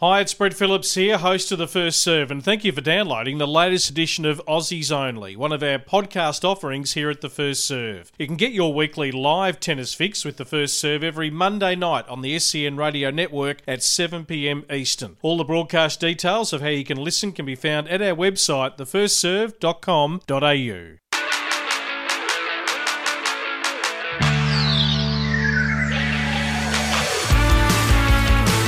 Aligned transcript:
Hi, 0.00 0.20
it's 0.20 0.34
Brett 0.34 0.52
Phillips 0.52 0.94
here, 0.94 1.16
host 1.16 1.50
of 1.52 1.58
The 1.58 1.66
First 1.66 2.02
Serve, 2.02 2.30
and 2.30 2.44
thank 2.44 2.66
you 2.66 2.72
for 2.72 2.82
downloading 2.82 3.38
the 3.38 3.46
latest 3.46 3.88
edition 3.88 4.26
of 4.26 4.42
Aussies 4.46 4.92
Only, 4.92 5.36
one 5.36 5.52
of 5.52 5.62
our 5.62 5.78
podcast 5.78 6.44
offerings 6.44 6.92
here 6.92 7.08
at 7.08 7.22
The 7.22 7.30
First 7.30 7.64
Serve. 7.64 8.12
You 8.18 8.26
can 8.26 8.36
get 8.36 8.52
your 8.52 8.74
weekly 8.74 9.10
live 9.10 9.58
tennis 9.58 9.94
fix 9.94 10.22
with 10.22 10.36
The 10.36 10.44
First 10.44 10.78
Serve 10.78 11.02
every 11.02 11.30
Monday 11.30 11.76
night 11.76 12.06
on 12.08 12.20
the 12.20 12.38
SEN 12.38 12.76
Radio 12.76 13.10
Network 13.10 13.62
at 13.66 13.78
7pm 13.78 14.70
Eastern. 14.70 15.16
All 15.22 15.38
the 15.38 15.44
broadcast 15.44 15.98
details 15.98 16.52
of 16.52 16.60
how 16.60 16.68
you 16.68 16.84
can 16.84 16.98
listen 16.98 17.32
can 17.32 17.46
be 17.46 17.54
found 17.54 17.88
at 17.88 18.02
our 18.02 18.14
website, 18.14 18.76
thefirstserve.com.au. 18.76 21.05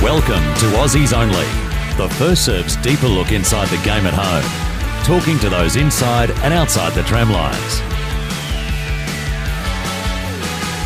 Welcome 0.02 0.44
to 0.60 0.66
Aussies 0.76 1.12
Only, 1.12 1.44
the 1.96 2.08
first 2.14 2.44
serve's 2.44 2.76
deeper 2.76 3.08
look 3.08 3.32
inside 3.32 3.66
the 3.66 3.84
game 3.84 4.06
at 4.06 4.14
home, 4.14 5.04
talking 5.04 5.40
to 5.40 5.50
those 5.50 5.74
inside 5.74 6.30
and 6.30 6.54
outside 6.54 6.92
the 6.92 7.02
tram 7.02 7.32
lines. 7.32 7.80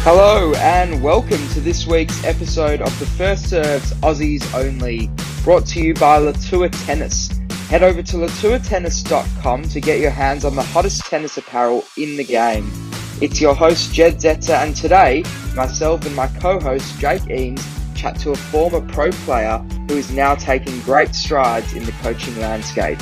Hello 0.02 0.54
and 0.54 1.02
welcome 1.02 1.46
to 1.48 1.60
this 1.60 1.86
week's 1.86 2.24
episode 2.24 2.80
of 2.80 2.98
the 2.98 3.04
First 3.04 3.50
Serves 3.50 3.92
Aussies 4.00 4.50
Only, 4.54 5.10
brought 5.44 5.66
to 5.66 5.80
you 5.82 5.92
by 5.92 6.18
Latua 6.18 6.70
Tennis. 6.86 7.28
Head 7.68 7.82
over 7.82 8.02
to 8.02 8.16
latuatennis.com 8.16 9.62
to 9.64 9.80
get 9.82 10.00
your 10.00 10.10
hands 10.10 10.46
on 10.46 10.56
the 10.56 10.62
hottest 10.62 11.04
tennis 11.04 11.36
apparel 11.36 11.84
in 11.98 12.16
the 12.16 12.24
game. 12.24 12.72
It's 13.20 13.42
your 13.42 13.54
host 13.54 13.92
Jedd 13.92 14.14
Zetzer, 14.14 14.54
and 14.54 14.74
today, 14.74 15.22
myself 15.54 16.06
and 16.06 16.16
my 16.16 16.28
co-host 16.28 16.98
Jake 16.98 17.28
Eames 17.28 17.81
chat 18.02 18.18
to 18.18 18.32
a 18.32 18.36
former 18.36 18.80
pro 18.80 19.12
player 19.24 19.58
who 19.86 19.96
is 19.96 20.10
now 20.10 20.34
taking 20.34 20.76
great 20.80 21.14
strides 21.14 21.72
in 21.74 21.84
the 21.84 21.92
coaching 22.02 22.36
landscape. 22.40 22.98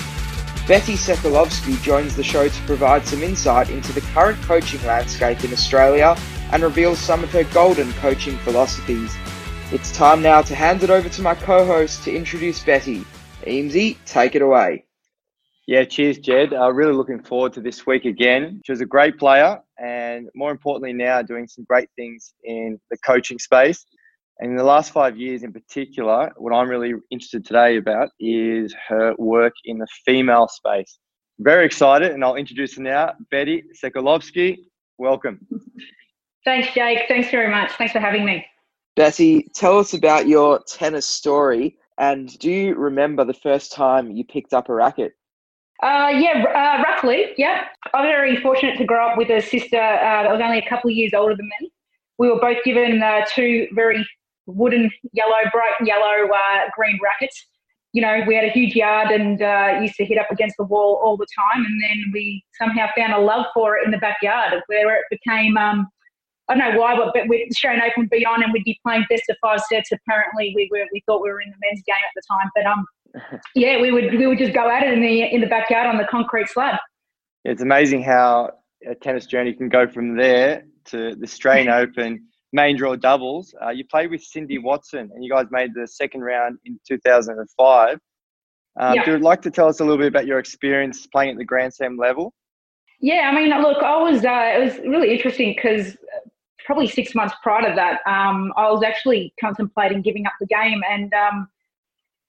Beti 0.67 0.95
Sekulovski 0.95 1.81
joins 1.83 2.15
the 2.15 2.23
show 2.23 2.48
to 2.48 2.62
provide 2.62 3.06
some 3.06 3.23
insight 3.23 3.71
into 3.71 3.95
the 3.95 4.03
current 4.12 4.41
coaching 4.43 4.84
landscape 4.87 5.43
in 5.43 5.55
Australia 5.55 6.15
and 6.53 6.62
reveals 6.62 6.98
some 6.98 7.25
of 7.25 7.31
her 7.33 7.45
golden 7.45 7.91
coaching 7.95 8.37
philosophies. 8.39 9.17
It's 9.73 9.91
time 9.91 10.21
now 10.21 10.43
to 10.43 10.55
hand 10.55 10.83
it 10.83 10.91
over 10.91 11.09
to 11.09 11.23
my 11.23 11.34
co-host 11.34 12.05
to 12.05 12.15
introduce 12.15 12.62
Beti. 12.62 13.06
Eamesy, 13.47 13.97
take 14.05 14.34
it 14.34 14.43
away. 14.43 14.84
Yeah, 15.67 15.84
cheers, 15.84 16.19
Jedd. 16.19 16.53
Uh, 16.53 16.73
really 16.73 16.93
looking 16.93 17.23
forward 17.23 17.55
to 17.55 17.62
this 17.62 17.87
week 17.87 18.05
again. 18.05 18.61
She 18.67 18.73
was 18.73 18.83
a 18.83 18.87
great 18.87 19.19
player, 19.19 19.61
and 19.78 20.28
more 20.34 20.50
importantly, 20.50 20.93
now 20.93 21.22
doing 21.22 21.47
some 21.47 21.65
great 21.65 21.89
things 21.97 22.34
in 22.44 22.78
the 22.91 22.99
coaching 22.99 23.39
space. 23.39 23.87
And 24.41 24.53
in 24.53 24.56
the 24.56 24.65
last 24.65 24.93
five 24.93 25.19
years 25.19 25.43
in 25.43 25.53
particular, 25.53 26.33
what 26.39 26.55
I'm 26.55 26.69
really 26.69 26.95
interested 27.11 27.45
today 27.45 27.77
about 27.77 28.09
is 28.19 28.75
her 28.89 29.15
work 29.19 29.53
in 29.67 29.77
the 29.77 29.87
female 30.06 30.49
space. 30.49 30.99
Very 31.41 31.67
excited, 31.67 32.12
and 32.12 32.25
I'll 32.25 32.37
introduce 32.37 32.75
her 32.77 32.83
now. 32.83 33.12
Beti 33.31 33.65
Sekulovski, 33.83 34.56
welcome. 34.97 35.47
Thanks, 36.47 36.73
Jake. 36.73 37.01
Thanks 37.06 37.31
very 37.31 37.51
much. 37.51 37.73
Thanks 37.73 37.93
for 37.93 37.99
having 37.99 38.25
me. 38.25 38.47
Beti, 38.99 39.45
tell 39.55 39.78
us 39.78 39.93
about 39.93 40.27
your 40.27 40.61
tennis 40.67 41.07
story. 41.07 41.77
And 41.99 42.39
do 42.39 42.51
you 42.51 42.75
remember 42.77 43.27
the 43.27 43.34
first 43.34 43.72
time 43.72 44.11
you 44.11 44.25
picked 44.25 44.55
up 44.55 44.71
a 44.71 44.75
racket? 44.75 45.12
Uh, 45.83 46.12
yeah, 46.15 46.45
uh, 46.45 46.83
roughly. 46.83 47.33
Yeah, 47.37 47.65
I'm 47.93 48.07
very 48.07 48.41
fortunate 48.41 48.78
to 48.78 48.84
grow 48.87 49.11
up 49.11 49.19
with 49.19 49.28
a 49.28 49.43
sister 49.43 49.77
uh, 49.77 50.22
that 50.22 50.31
was 50.31 50.41
only 50.43 50.59
a 50.59 50.69
couple 50.69 50.89
of 50.89 50.97
years 50.97 51.12
older 51.15 51.37
than 51.37 51.51
me. 51.61 51.71
We 52.19 52.31
were 52.31 52.41
both 52.41 52.65
given 52.65 53.03
uh, 53.03 53.27
two 53.34 53.69
very 53.75 54.07
wooden 54.50 54.91
yellow, 55.12 55.38
bright 55.53 55.72
yellow, 55.84 56.28
uh, 56.28 56.61
green 56.75 56.99
rackets. 57.03 57.47
You 57.93 58.03
know, 58.03 58.22
we 58.27 58.34
had 58.37 58.44
a 58.44 58.50
huge 58.50 58.77
yard 58.77 59.11
and 59.11 59.43
uh, 59.43 59.78
used 59.81 59.97
to 59.97 60.05
hit 60.05 60.16
up 60.16 60.31
against 60.31 60.56
the 60.56 60.65
wall 60.65 61.00
all 61.03 61.16
the 61.16 61.27
time. 61.37 61.65
And 61.65 61.83
then 61.83 62.11
we 62.12 62.44
somehow 62.56 62.87
found 62.97 63.12
a 63.12 63.19
love 63.19 63.47
for 63.53 63.77
it 63.77 63.84
in 63.84 63.91
the 63.91 63.99
backyard, 63.99 64.62
where 64.69 64.97
it 64.97 65.05
became. 65.10 65.56
Um, 65.56 65.89
I 66.49 66.55
don't 66.55 66.75
know 66.75 66.81
why, 66.81 66.97
but, 66.97 67.12
but 67.15 67.28
the 67.28 67.47
Australian 67.49 67.83
Open 67.83 68.03
would 68.03 68.10
be 68.10 68.27
on 68.27 68.43
and 68.43 68.53
we'd 68.53 68.65
be 68.65 68.78
playing 68.84 69.06
best 69.09 69.22
of 69.31 69.37
five 69.41 69.60
sets. 69.71 69.91
Apparently, 69.93 70.53
we 70.56 70.69
were 70.71 70.84
we 70.93 71.03
thought 71.06 71.22
we 71.22 71.31
were 71.31 71.41
in 71.41 71.50
the 71.50 71.56
men's 71.60 71.83
game 71.87 71.94
at 71.97 72.12
the 72.15 72.22
time, 72.28 72.50
but 72.55 72.66
um, 72.66 73.41
yeah, 73.55 73.81
we 73.81 73.93
would 73.93 74.19
we 74.19 74.27
would 74.27 74.39
just 74.39 74.53
go 74.53 74.69
at 74.69 74.83
it 74.83 74.93
in 74.93 75.00
the 75.00 75.22
in 75.22 75.41
the 75.41 75.47
backyard 75.47 75.87
on 75.87 75.97
the 75.97 76.06
concrete 76.10 76.49
slab. 76.49 76.77
It's 77.44 77.62
amazing 77.62 78.03
how 78.03 78.50
a 78.87 78.94
tennis 78.94 79.27
journey 79.27 79.53
can 79.53 79.69
go 79.69 79.87
from 79.87 80.16
there 80.16 80.65
to 80.87 81.15
the 81.15 81.25
Australian 81.25 81.69
Open 81.71 82.27
main 82.53 82.77
draw 82.77 82.97
doubles. 82.97 83.55
Uh, 83.62 83.71
you 83.71 83.84
played 83.84 84.11
with 84.11 84.22
Cindy 84.22 84.59
Watson, 84.59 85.11
and 85.15 85.25
you 85.25 85.31
guys 85.31 85.47
made 85.50 85.71
the 85.75 85.87
second 85.87 86.22
round 86.22 86.59
in 86.65 86.78
2005. 86.87 87.99
Um, 88.78 88.94
yeah. 88.94 89.05
Do 89.05 89.12
you 89.12 89.19
like 89.19 89.43
to 89.43 89.50
tell 89.50 89.69
us 89.69 89.81
a 89.81 89.84
little 89.84 89.99
bit 89.99 90.09
about 90.09 90.27
your 90.27 90.38
experience 90.38 91.06
playing 91.06 91.33
at 91.33 91.37
the 91.37 91.44
Grand 91.44 91.75
Slam 91.75 91.97
level? 91.97 92.33
Yeah, 93.00 93.31
I 93.33 93.34
mean, 93.34 93.49
look, 93.62 93.83
I 93.83 93.97
was. 93.97 94.25
Uh, 94.25 94.53
it 94.55 94.65
was 94.65 94.78
really 94.87 95.12
interesting 95.12 95.55
because 95.55 95.97
probably 96.65 96.87
six 96.87 97.15
months 97.15 97.34
prior 97.43 97.69
to 97.69 97.75
that, 97.75 98.00
um, 98.06 98.53
I 98.56 98.71
was 98.71 98.83
actually 98.83 99.33
contemplating 99.41 100.03
giving 100.03 100.27
up 100.27 100.33
the 100.39 100.47
game, 100.47 100.83
and 100.89 101.12
um, 101.15 101.49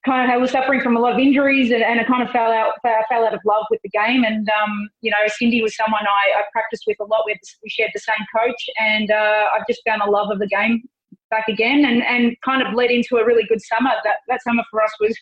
kind 0.05 0.29
of 0.29 0.33
I 0.33 0.37
was 0.37 0.51
suffering 0.51 0.81
from 0.81 0.97
a 0.97 0.99
lot 0.99 1.13
of 1.13 1.19
injuries 1.19 1.71
and, 1.71 1.83
and 1.83 1.99
I 1.99 2.03
kind 2.03 2.23
of 2.23 2.29
fell 2.31 2.51
out 2.51 2.73
fell 2.83 3.25
out 3.25 3.33
of 3.33 3.39
love 3.45 3.65
with 3.69 3.79
the 3.83 3.89
game. 3.89 4.23
And 4.23 4.47
um, 4.49 4.89
you 5.01 5.11
know, 5.11 5.17
Cindy 5.27 5.61
was 5.61 5.75
someone 5.75 6.01
I, 6.01 6.39
I 6.39 6.43
practiced 6.51 6.83
with 6.87 6.97
a 6.99 7.05
lot. 7.05 7.23
We, 7.25 7.39
we 7.63 7.69
shared 7.69 7.91
the 7.93 7.99
same 7.99 8.25
coach, 8.35 8.69
and 8.79 9.11
uh, 9.11 9.43
I've 9.55 9.67
just 9.67 9.81
found 9.85 10.01
a 10.01 10.09
love 10.09 10.31
of 10.31 10.39
the 10.39 10.47
game 10.47 10.83
back 11.29 11.47
again, 11.47 11.85
and 11.85 12.03
and 12.03 12.35
kind 12.43 12.65
of 12.65 12.73
led 12.73 12.91
into 12.91 13.17
a 13.17 13.25
really 13.25 13.43
good 13.47 13.61
summer. 13.61 13.91
That 14.03 14.17
that 14.27 14.41
summer 14.43 14.63
for 14.69 14.81
us 14.81 14.91
was. 14.99 15.17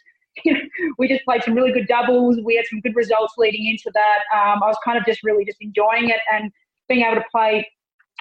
We 0.98 1.10
just 1.10 1.26
played 1.26 1.44
some 1.44 1.54
really 1.54 1.74
good 1.74 1.88
doubles. 1.88 2.38
We 2.46 2.56
had 2.56 2.66
some 2.70 2.80
good 2.80 2.96
results 2.96 3.34
leading 3.38 3.68
into 3.68 3.92
that. 3.94 4.20
Um, 4.34 4.64
I 4.64 4.68
was 4.68 4.78
kind 4.86 4.98
of 4.98 5.04
just 5.04 5.22
really 5.22 5.44
just 5.44 5.58
enjoying 5.60 6.10
it 6.10 6.20
and 6.32 6.50
being 6.88 7.02
able 7.02 7.16
to 7.16 7.26
play 7.30 7.68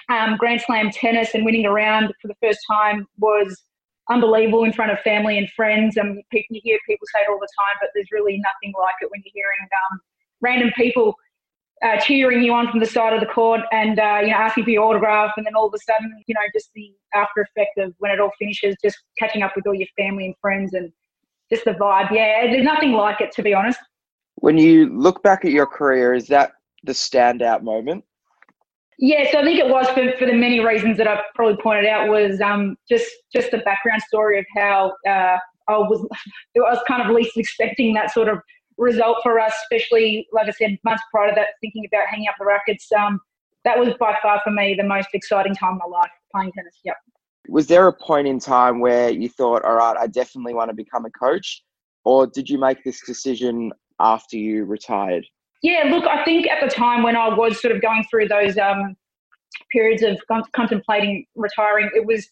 um, 0.09 0.35
Grand 0.37 0.59
Slam 0.59 0.89
tennis 0.91 1.33
and 1.33 1.45
winning 1.45 1.65
a 1.65 1.71
round 1.71 2.13
for 2.21 2.27
the 2.27 2.35
first 2.41 2.59
time 2.69 3.05
was 3.19 3.63
unbelievable 4.09 4.63
in 4.63 4.73
front 4.73 4.91
of 4.91 4.99
family 4.99 5.37
and 5.37 5.49
friends. 5.51 5.97
And 5.97 6.09
um, 6.09 6.21
you 6.31 6.61
hear 6.63 6.79
people 6.87 7.07
say 7.13 7.21
it 7.21 7.29
all 7.29 7.39
the 7.39 7.47
time, 7.57 7.77
but 7.81 7.89
there's 7.93 8.09
really 8.11 8.37
nothing 8.37 8.73
like 8.79 8.95
it 9.01 9.09
when 9.11 9.21
you're 9.23 9.33
hearing 9.33 9.67
um, 9.91 9.99
random 10.41 10.71
people 10.75 11.15
uh, 11.81 11.97
cheering 11.99 12.43
you 12.43 12.53
on 12.53 12.69
from 12.69 12.79
the 12.79 12.85
side 12.85 13.13
of 13.13 13.19
the 13.21 13.25
court 13.25 13.61
and 13.71 13.99
uh, 13.99 14.19
you 14.21 14.31
know 14.31 14.35
asking 14.35 14.65
for 14.65 14.69
your 14.69 14.83
autograph, 14.83 15.31
and 15.37 15.45
then 15.45 15.55
all 15.55 15.67
of 15.67 15.73
a 15.73 15.77
sudden, 15.79 16.11
you 16.27 16.35
know, 16.35 16.41
just 16.53 16.69
the 16.75 16.93
after 17.13 17.41
effect 17.41 17.77
of 17.77 17.93
when 17.99 18.11
it 18.11 18.19
all 18.19 18.31
finishes, 18.37 18.75
just 18.83 18.97
catching 19.17 19.41
up 19.41 19.53
with 19.55 19.65
all 19.65 19.73
your 19.73 19.87
family 19.97 20.25
and 20.25 20.35
friends, 20.41 20.73
and 20.73 20.91
just 21.49 21.65
the 21.65 21.71
vibe. 21.71 22.11
Yeah, 22.11 22.47
there's 22.47 22.65
nothing 22.65 22.93
like 22.93 23.21
it 23.21 23.31
to 23.33 23.43
be 23.43 23.53
honest. 23.53 23.79
When 24.35 24.57
you 24.57 24.89
look 24.97 25.23
back 25.23 25.45
at 25.45 25.51
your 25.51 25.67
career, 25.67 26.13
is 26.13 26.27
that 26.27 26.51
the 26.83 26.93
standout 26.93 27.63
moment? 27.63 28.03
Yes, 29.01 29.33
I 29.33 29.43
think 29.43 29.59
it 29.59 29.69
was 29.69 29.87
for, 29.91 30.11
for 30.17 30.25
the 30.25 30.33
many 30.33 30.59
reasons 30.59 30.97
that 30.97 31.07
I've 31.07 31.23
probably 31.33 31.55
pointed 31.63 31.85
out 31.85 32.09
was 32.09 32.41
um, 32.41 32.75
just 32.89 33.09
just 33.33 33.49
the 33.49 33.59
background 33.59 34.01
story 34.01 34.39
of 34.39 34.45
how 34.55 34.91
uh, 35.07 35.37
I 35.69 35.77
was 35.77 36.05
I 36.57 36.59
was 36.59 36.83
kind 36.85 37.01
of 37.01 37.15
least 37.15 37.37
expecting 37.37 37.93
that 37.93 38.11
sort 38.11 38.27
of 38.27 38.39
result 38.77 39.19
for 39.23 39.39
us, 39.39 39.53
especially 39.63 40.27
like 40.33 40.47
I 40.47 40.51
said 40.51 40.77
months 40.83 41.01
prior 41.11 41.29
to 41.29 41.35
that, 41.35 41.47
thinking 41.61 41.85
about 41.91 42.07
hanging 42.09 42.27
up 42.27 42.35
the 42.39 42.45
rackets. 42.45 42.91
Um, 42.91 43.21
that 43.63 43.79
was 43.79 43.93
by 43.99 44.17
far 44.21 44.41
for 44.43 44.51
me 44.51 44.75
the 44.75 44.83
most 44.83 45.09
exciting 45.13 45.55
time 45.55 45.73
of 45.75 45.89
my 45.89 45.97
life 45.97 46.11
playing 46.33 46.51
tennis. 46.51 46.75
Yep. 46.83 46.95
Was 47.47 47.67
there 47.67 47.87
a 47.87 47.93
point 47.93 48.27
in 48.27 48.39
time 48.39 48.79
where 48.79 49.09
you 49.09 49.29
thought, 49.29 49.63
all 49.63 49.75
right, 49.75 49.95
I 49.97 50.07
definitely 50.07 50.53
want 50.53 50.69
to 50.69 50.75
become 50.75 51.05
a 51.05 51.09
coach, 51.11 51.63
or 52.03 52.27
did 52.27 52.49
you 52.49 52.57
make 52.57 52.83
this 52.83 53.01
decision 53.05 53.71
after 53.99 54.35
you 54.35 54.65
retired? 54.65 55.25
Yeah, 55.61 55.89
look, 55.91 56.05
I 56.05 56.23
think 56.23 56.47
at 56.47 56.61
the 56.61 56.73
time 56.73 57.03
when 57.03 57.15
I 57.15 57.27
was 57.27 57.61
sort 57.61 57.75
of 57.75 57.81
going 57.81 58.05
through 58.09 58.29
those 58.29 58.57
um, 58.57 58.95
periods 59.71 60.03
of 60.03 60.19
con- 60.27 60.43
contemplating 60.55 61.25
retiring, 61.35 61.89
it 61.93 62.05
was 62.05 62.29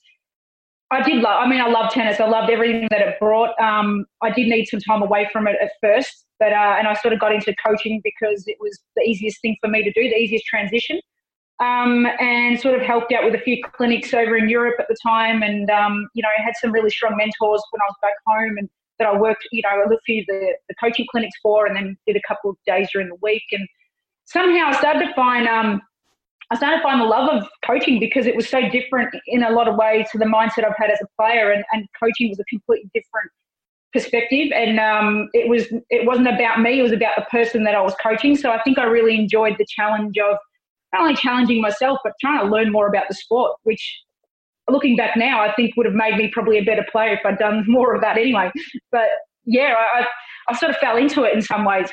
I 0.89 1.01
did 1.01 1.21
love. 1.21 1.43
I 1.43 1.49
mean, 1.49 1.59
I 1.59 1.67
love 1.67 1.91
tennis. 1.91 2.19
I 2.19 2.27
loved 2.27 2.49
everything 2.49 2.87
that 2.91 3.01
it 3.01 3.19
brought. 3.19 3.59
Um, 3.59 4.05
I 4.21 4.29
did 4.29 4.47
need 4.47 4.67
some 4.67 4.79
time 4.79 5.01
away 5.01 5.27
from 5.33 5.45
it 5.47 5.57
at 5.61 5.71
first, 5.81 6.25
but 6.39 6.53
uh, 6.53 6.75
and 6.77 6.87
I 6.87 6.93
sort 6.93 7.13
of 7.13 7.19
got 7.19 7.33
into 7.33 7.53
coaching 7.65 7.99
because 8.03 8.45
it 8.47 8.55
was 8.61 8.79
the 8.95 9.03
easiest 9.03 9.41
thing 9.41 9.57
for 9.61 9.69
me 9.69 9.83
to 9.83 9.91
do, 9.91 10.09
the 10.09 10.15
easiest 10.15 10.45
transition, 10.45 11.01
um, 11.59 12.07
and 12.21 12.57
sort 12.59 12.75
of 12.75 12.81
helped 12.81 13.11
out 13.11 13.25
with 13.25 13.35
a 13.35 13.39
few 13.39 13.61
clinics 13.75 14.13
over 14.13 14.37
in 14.37 14.47
Europe 14.47 14.75
at 14.79 14.87
the 14.87 14.95
time, 15.03 15.43
and 15.43 15.69
um, 15.69 16.07
you 16.13 16.23
know, 16.23 16.29
had 16.37 16.53
some 16.61 16.71
really 16.71 16.89
strong 16.89 17.17
mentors 17.17 17.61
when 17.71 17.81
I 17.81 17.87
was 17.89 17.95
back 18.01 18.13
home, 18.25 18.57
and 18.57 18.69
that 18.99 19.07
I 19.07 19.17
worked, 19.17 19.47
you 19.51 19.61
know, 19.61 19.69
I 19.69 19.89
looked 19.89 20.05
through 20.05 20.23
the, 20.27 20.53
the 20.67 20.75
coaching 20.75 21.05
clinics 21.11 21.37
for, 21.41 21.65
and 21.65 21.75
then 21.75 21.97
did 22.05 22.15
a 22.15 22.21
couple 22.27 22.49
of 22.49 22.57
days 22.65 22.89
during 22.91 23.09
the 23.09 23.17
week, 23.21 23.43
and 23.51 23.67
somehow 24.25 24.67
I 24.67 24.77
started 24.77 25.07
to 25.07 25.13
find 25.13 25.47
um, 25.47 25.81
I 26.49 26.55
started 26.55 26.77
to 26.77 26.83
find 26.83 27.01
the 27.01 27.05
love 27.05 27.29
of 27.29 27.47
coaching 27.65 27.99
because 27.99 28.25
it 28.25 28.35
was 28.35 28.47
so 28.47 28.69
different 28.69 29.13
in 29.27 29.43
a 29.43 29.49
lot 29.49 29.67
of 29.67 29.75
ways 29.75 30.07
to 30.11 30.17
the 30.17 30.25
mindset 30.25 30.63
I've 30.65 30.77
had 30.77 30.89
as 30.89 30.99
a 31.01 31.07
player, 31.21 31.51
and, 31.51 31.63
and 31.73 31.85
coaching 32.01 32.29
was 32.29 32.39
a 32.39 32.45
completely 32.45 32.89
different 32.93 33.31
perspective. 33.91 34.49
And 34.55 34.79
um, 34.79 35.29
it 35.33 35.49
was 35.49 35.65
it 35.89 36.05
wasn't 36.05 36.27
about 36.27 36.61
me; 36.61 36.79
it 36.79 36.83
was 36.83 36.93
about 36.93 37.15
the 37.17 37.25
person 37.29 37.63
that 37.65 37.75
I 37.75 37.81
was 37.81 37.95
coaching. 38.01 38.37
So 38.37 38.51
I 38.51 38.61
think 38.63 38.77
I 38.79 38.83
really 38.83 39.15
enjoyed 39.15 39.55
the 39.57 39.65
challenge 39.67 40.17
of 40.17 40.37
not 40.93 41.01
only 41.01 41.15
challenging 41.15 41.61
myself, 41.61 41.99
but 42.03 42.13
trying 42.21 42.39
to 42.39 42.49
learn 42.49 42.71
more 42.71 42.87
about 42.87 43.05
the 43.09 43.15
sport. 43.15 43.57
Which, 43.63 44.01
looking 44.69 44.95
back 44.95 45.15
now, 45.15 45.41
I 45.41 45.53
think 45.53 45.75
would 45.77 45.85
have 45.85 45.95
made 45.95 46.17
me 46.17 46.29
probably 46.33 46.57
a 46.57 46.63
better 46.63 46.85
player 46.91 47.13
if 47.13 47.25
I'd 47.25 47.37
done 47.37 47.63
more 47.67 47.95
of 47.95 48.01
that 48.01 48.17
anyway. 48.17 48.51
But 48.91 49.07
yeah, 49.45 49.75
I, 49.77 50.05
I 50.49 50.57
sort 50.57 50.71
of 50.71 50.77
fell 50.77 50.97
into 50.97 51.23
it 51.23 51.33
in 51.33 51.41
some 51.41 51.65
ways. 51.65 51.89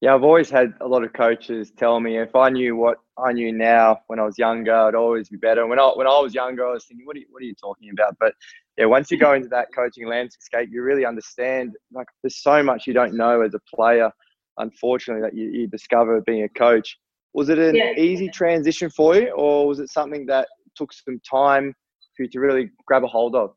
Yeah, 0.00 0.16
I've 0.16 0.24
always 0.24 0.50
had 0.50 0.74
a 0.80 0.88
lot 0.88 1.04
of 1.04 1.12
coaches 1.12 1.70
tell 1.76 2.00
me 2.00 2.18
if 2.18 2.34
I 2.34 2.50
knew 2.50 2.74
what 2.74 2.98
I 3.24 3.32
knew 3.32 3.52
now 3.52 4.00
when 4.08 4.18
I 4.18 4.24
was 4.24 4.36
younger, 4.36 4.74
I'd 4.74 4.96
always 4.96 5.28
be 5.28 5.36
better. 5.36 5.64
When 5.64 5.78
I 5.78 5.92
when 5.94 6.08
I 6.08 6.18
was 6.18 6.34
younger, 6.34 6.66
I 6.66 6.72
was 6.72 6.84
thinking, 6.86 7.06
what 7.06 7.14
are 7.14 7.20
you, 7.20 7.26
what 7.30 7.40
are 7.40 7.46
you 7.46 7.54
talking 7.54 7.90
about? 7.92 8.16
But 8.18 8.34
yeah, 8.76 8.86
once 8.86 9.12
you 9.12 9.16
go 9.16 9.34
into 9.34 9.48
that 9.50 9.68
coaching 9.72 10.08
landscape, 10.08 10.70
you 10.72 10.82
really 10.82 11.06
understand. 11.06 11.76
Like, 11.92 12.08
there's 12.22 12.42
so 12.42 12.64
much 12.64 12.88
you 12.88 12.94
don't 12.94 13.14
know 13.14 13.42
as 13.42 13.54
a 13.54 13.60
player. 13.72 14.10
Unfortunately, 14.58 15.22
that 15.22 15.36
you, 15.36 15.50
you 15.50 15.66
discover 15.68 16.20
being 16.22 16.42
a 16.42 16.48
coach. 16.48 16.98
Was 17.32 17.48
it 17.48 17.60
an 17.60 17.76
yeah. 17.76 17.92
easy 17.96 18.28
transition 18.28 18.90
for 18.90 19.14
you, 19.14 19.30
or 19.30 19.68
was 19.68 19.78
it 19.78 19.88
something 19.88 20.26
that 20.26 20.48
took 20.74 20.92
some 20.92 21.20
time 21.20 21.74
you 22.22 22.28
to 22.30 22.40
really 22.40 22.70
grab 22.86 23.04
a 23.04 23.06
hold 23.06 23.34
of? 23.34 23.54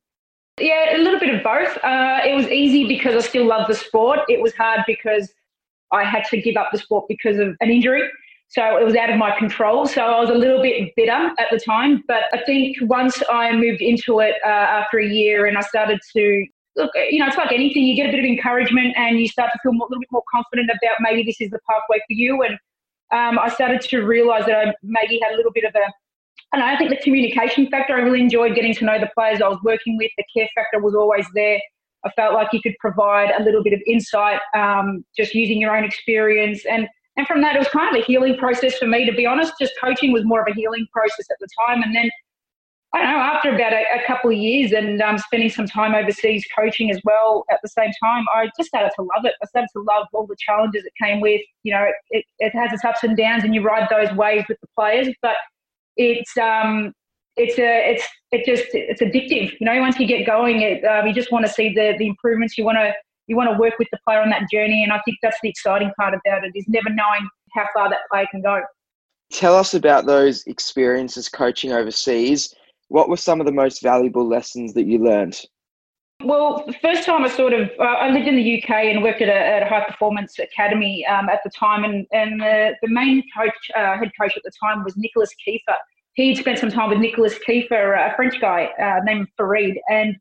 Yeah, 0.60 0.96
a 0.96 1.00
little 1.00 1.20
bit 1.20 1.36
of 1.36 1.44
both. 1.44 1.78
Uh, 1.84 2.22
it 2.26 2.34
was 2.34 2.48
easy 2.48 2.88
because 2.88 3.16
I 3.16 3.28
still 3.28 3.46
love 3.46 3.68
the 3.68 3.76
sport. 3.76 4.20
It 4.30 4.42
was 4.42 4.54
hard 4.56 4.82
because 4.88 5.34
I 5.92 6.04
had 6.04 6.24
to 6.26 6.42
give 6.42 6.56
up 6.56 6.70
the 6.72 6.78
sport 6.78 7.06
because 7.10 7.38
of 7.38 7.56
an 7.60 7.70
injury. 7.70 8.10
So 8.48 8.78
it 8.78 8.86
was 8.86 8.96
out 8.96 9.10
of 9.10 9.18
my 9.18 9.38
control. 9.38 9.86
So 9.86 10.02
I 10.02 10.20
was 10.20 10.30
a 10.30 10.36
little 10.36 10.62
bit 10.62 10.94
bitter 10.96 11.12
at 11.12 11.48
the 11.52 11.60
time. 11.60 12.04
But 12.08 12.24
I 12.32 12.42
think 12.46 12.78
once 12.82 13.22
I 13.30 13.52
moved 13.52 13.82
into 13.82 14.20
it 14.20 14.36
uh, 14.46 14.50
after 14.50 15.00
a 15.00 15.08
year 15.08 15.46
and 15.46 15.58
I 15.58 15.62
started 15.62 16.00
to 16.14 16.46
look, 16.76 16.92
you 17.10 17.20
know, 17.20 17.28
it's 17.28 17.38
like 17.38 17.52
anything, 17.52 17.84
you 17.84 17.96
get 17.96 18.08
a 18.08 18.12
bit 18.12 18.20
of 18.20 18.26
encouragement 18.26 18.96
and 18.98 19.20
you 19.20 19.28
start 19.28 19.52
to 19.52 19.60
feel 19.64 19.72
a 19.72 19.74
little 19.74 20.00
bit 20.00 20.12
more 20.12 20.24
confident 20.32 20.70
about 20.70 20.96
maybe 21.00 21.24
this 21.24 21.42
is 21.42 21.50
the 21.50 21.60
pathway 21.70 21.98
for 21.98 22.14
you. 22.14 22.44
And 22.44 22.54
um, 23.12 23.40
I 23.40 23.50
started 23.50 23.82
to 23.82 24.02
realize 24.02 24.46
that 24.46 24.68
I 24.68 24.74
maybe 24.84 25.20
had 25.22 25.34
a 25.34 25.38
little 25.38 25.52
bit 25.52 25.64
of 25.64 25.74
a 25.76 25.92
I, 26.62 26.74
I 26.74 26.78
think 26.78 26.90
the 26.90 26.98
communication 26.98 27.68
factor, 27.70 27.96
I 27.96 28.00
really 28.00 28.22
enjoyed 28.22 28.56
getting 28.56 28.74
to 28.76 28.86
know 28.86 29.00
the 29.00 29.10
players 29.14 29.42
I 29.42 29.48
was 29.48 29.60
working 29.64 29.98
with. 29.98 30.12
The 30.18 30.24
care 30.36 30.50
factor 30.56 30.80
was 30.80 30.96
always 30.96 31.26
there. 31.34 31.60
I 32.06 32.12
felt 32.12 32.34
like 32.34 32.50
you 32.54 32.62
could 32.62 32.76
provide 32.80 33.32
a 33.38 33.44
little 33.44 33.64
bit 33.64 33.74
of 33.74 33.82
insight 33.88 34.40
um, 34.56 35.04
just 35.18 35.34
using 35.34 35.60
your 35.60 35.76
own 35.76 35.84
experience. 35.84 36.64
And, 36.66 36.88
and 37.18 37.26
from 37.26 37.42
that, 37.42 37.56
it 37.56 37.60
was 37.60 37.68
kind 37.70 37.96
of 37.96 38.02
a 38.02 38.06
healing 38.06 38.38
process 38.38 38.78
for 38.78 38.86
me, 38.86 39.06
to 39.06 39.12
be 39.12 39.26
honest. 39.26 39.54
Just 39.60 39.74
coaching 39.82 40.12
was 40.12 40.24
more 40.24 40.42
of 40.42 40.48
a 40.48 40.54
healing 40.54 40.86
process 40.94 41.26
at 41.32 41.38
the 41.40 41.48
time. 41.68 41.82
And 41.82 41.96
then, 41.96 42.12
I 42.94 43.02
don't 43.02 43.12
know, 43.12 43.18
after 43.18 43.56
about 43.56 43.74
a, 43.74 43.84
a 43.96 44.06
couple 44.06 44.30
of 44.30 44.38
years 44.38 44.72
and 44.72 45.02
um, 45.02 45.18
spending 45.18 45.50
some 45.50 45.66
time 45.66 45.96
overseas 45.96 46.46
coaching 46.56 46.92
as 46.92 47.02
well 47.04 47.44
at 47.50 47.60
the 47.64 47.70
same 47.70 47.92
time, 48.04 48.26
I 48.36 48.50
just 48.56 48.70
started 48.70 48.92
to 48.98 49.02
love 49.02 49.26
it. 49.26 49.34
I 49.42 49.48
started 49.48 49.70
to 49.76 49.82
love 49.82 50.06
all 50.14 50.28
the 50.28 50.38
challenges 50.38 50.86
it 50.86 50.94
came 51.02 51.22
with. 51.22 51.42
You 51.64 51.74
know, 51.74 51.88
it, 52.12 52.24
it 52.38 52.52
has 52.52 52.72
its 52.72 52.86
ups 52.86 53.04
and 53.04 53.18
downs, 53.18 53.44
and 53.44 53.56
you 53.56 53.64
ride 53.64 53.88
those 53.90 54.16
waves 54.16 54.46
with 54.48 54.60
the 54.62 54.68
players. 54.78 55.10
But 55.24 55.38
it's 55.98 56.38
um, 56.38 56.94
it's 57.36 57.58
a 57.60 57.92
it's 57.92 58.04
it 58.32 58.46
just 58.46 58.74
it's 58.74 59.02
addictive. 59.02 59.52
You 59.60 59.66
know, 59.66 59.80
once 59.80 60.00
you 60.00 60.08
get 60.08 60.26
going, 60.26 60.62
it 60.62 60.84
um, 60.84 61.08
you 61.08 61.14
just 61.14 61.32
want 61.32 61.46
to 61.46 61.52
see 61.52 61.74
the 61.74 61.96
the 61.98 62.08
improvements. 62.08 62.58
You 62.58 62.66
want 62.66 62.78
to 62.78 62.94
you 63.28 63.36
want 63.36 63.52
to 63.52 63.58
work 63.58 63.74
with 63.80 63.88
the 63.92 64.00
player 64.08 64.22
on 64.22 64.30
that 64.30 64.50
journey, 64.52 64.84
and 64.84 64.92
I 64.92 65.02
think 65.06 65.18
that's 65.22 65.38
the 65.42 65.50
exciting 65.50 65.92
part 66.00 66.14
about 66.14 66.44
it 66.44 66.52
is 66.56 66.66
never 66.68 66.90
knowing 66.90 67.28
how 67.54 67.66
far 67.74 67.90
that 67.90 68.00
player 68.12 68.28
can 68.32 68.42
go. 68.42 68.62
Tell 69.32 69.56
us 69.56 69.74
about 69.74 70.06
those 70.06 70.44
experiences 70.46 71.30
coaching 71.30 71.72
overseas. 71.72 72.54
What 72.90 73.10
were 73.10 73.18
some 73.18 73.40
of 73.40 73.48
the 73.48 73.52
most 73.52 73.82
valuable 73.82 74.28
lessons 74.28 74.74
that 74.76 74.86
you 74.86 75.00
learned? 75.00 75.42
Well, 76.26 76.64
the 76.66 76.74
first 76.74 77.06
time 77.06 77.24
I 77.24 77.30
sort 77.30 77.54
of 77.54 77.70
uh, 77.80 77.84
I 77.84 78.10
lived 78.10 78.28
in 78.28 78.36
the 78.36 78.64
UK 78.64 78.70
and 78.86 79.04
worked 79.04 79.22
at 79.22 79.30
a, 79.30 79.34
at 79.34 79.62
a 79.64 79.66
high 79.68 79.86
performance 79.86 80.40
academy 80.40 81.06
um, 81.06 81.30
at 81.30 81.42
the 81.44 81.52
time, 81.52 81.84
and 81.84 82.08
and 82.12 82.42
the, 82.42 82.76
the 82.82 82.90
main 82.90 83.24
coach, 83.38 83.54
uh, 83.76 83.98
head 83.98 84.12
coach 84.20 84.36
at 84.36 84.44
the 84.44 84.52
time 84.60 84.84
was 84.84 84.98
Nicholas 84.98 85.30
Kiefer, 85.48 85.78
he'd 86.16 86.38
spent 86.38 86.58
some 86.58 86.72
time 86.72 86.90
with 86.90 87.00
Nicholas 87.00 87.38
Kiefer, 87.48 87.96
a 87.96 88.16
French 88.16 88.42
guy 88.42 88.70
uh, 88.82 89.04
named 89.04 89.28
Farid, 89.38 89.78
and 89.90 90.16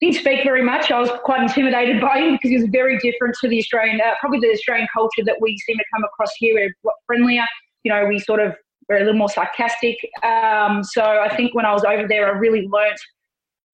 didn't 0.00 0.16
speak 0.16 0.42
very 0.44 0.62
much. 0.62 0.90
I 0.90 0.98
was 0.98 1.10
quite 1.24 1.42
intimidated 1.42 2.00
by 2.00 2.18
him 2.20 2.32
because 2.32 2.50
he 2.50 2.56
was 2.56 2.68
very 2.70 2.98
different 2.98 3.36
to 3.42 3.48
the 3.48 3.58
Australian, 3.58 4.00
uh, 4.00 4.14
probably 4.18 4.40
the 4.40 4.52
Australian 4.52 4.88
culture 4.94 5.22
that 5.26 5.36
we 5.40 5.58
seem 5.58 5.76
to 5.76 5.84
come 5.94 6.04
across 6.04 6.30
here. 6.38 6.54
We're 6.54 6.68
a 6.68 6.86
lot 6.86 6.94
friendlier. 7.06 7.44
You 7.84 7.92
know, 7.92 8.06
we 8.06 8.18
sort 8.18 8.40
of 8.40 8.54
we're 8.88 8.96
a 8.96 9.00
little 9.00 9.14
more 9.14 9.28
sarcastic. 9.28 9.96
Um, 10.22 10.82
so 10.82 11.02
I 11.02 11.34
think 11.36 11.54
when 11.54 11.66
I 11.66 11.72
was 11.72 11.84
over 11.84 12.08
there, 12.08 12.26
I 12.26 12.38
really 12.38 12.66
learnt 12.66 12.98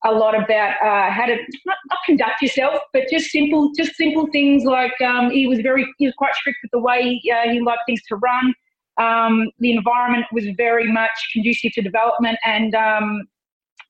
a 0.04 0.12
lot 0.12 0.34
about 0.34 0.74
uh, 0.82 1.10
how 1.10 1.26
to 1.26 1.36
not, 1.64 1.76
not, 1.88 1.98
conduct 2.04 2.42
yourself, 2.42 2.80
but 2.92 3.04
just 3.10 3.30
simple, 3.30 3.72
just 3.76 3.96
simple 3.96 4.28
things 4.30 4.64
like 4.64 4.98
um, 5.00 5.30
he 5.30 5.46
was 5.46 5.60
very, 5.60 5.86
he 5.98 6.06
was 6.06 6.14
quite 6.16 6.34
strict 6.34 6.58
with 6.62 6.70
the 6.70 6.78
way 6.78 7.20
uh, 7.32 7.50
he 7.50 7.60
liked 7.60 7.82
things 7.86 8.00
to 8.08 8.16
run. 8.16 8.54
Um, 8.98 9.50
the 9.58 9.72
environment 9.72 10.26
was 10.32 10.44
very 10.56 10.90
much 10.90 11.10
conducive 11.32 11.72
to 11.72 11.82
development, 11.82 12.38
and 12.44 12.74
um, 12.74 13.26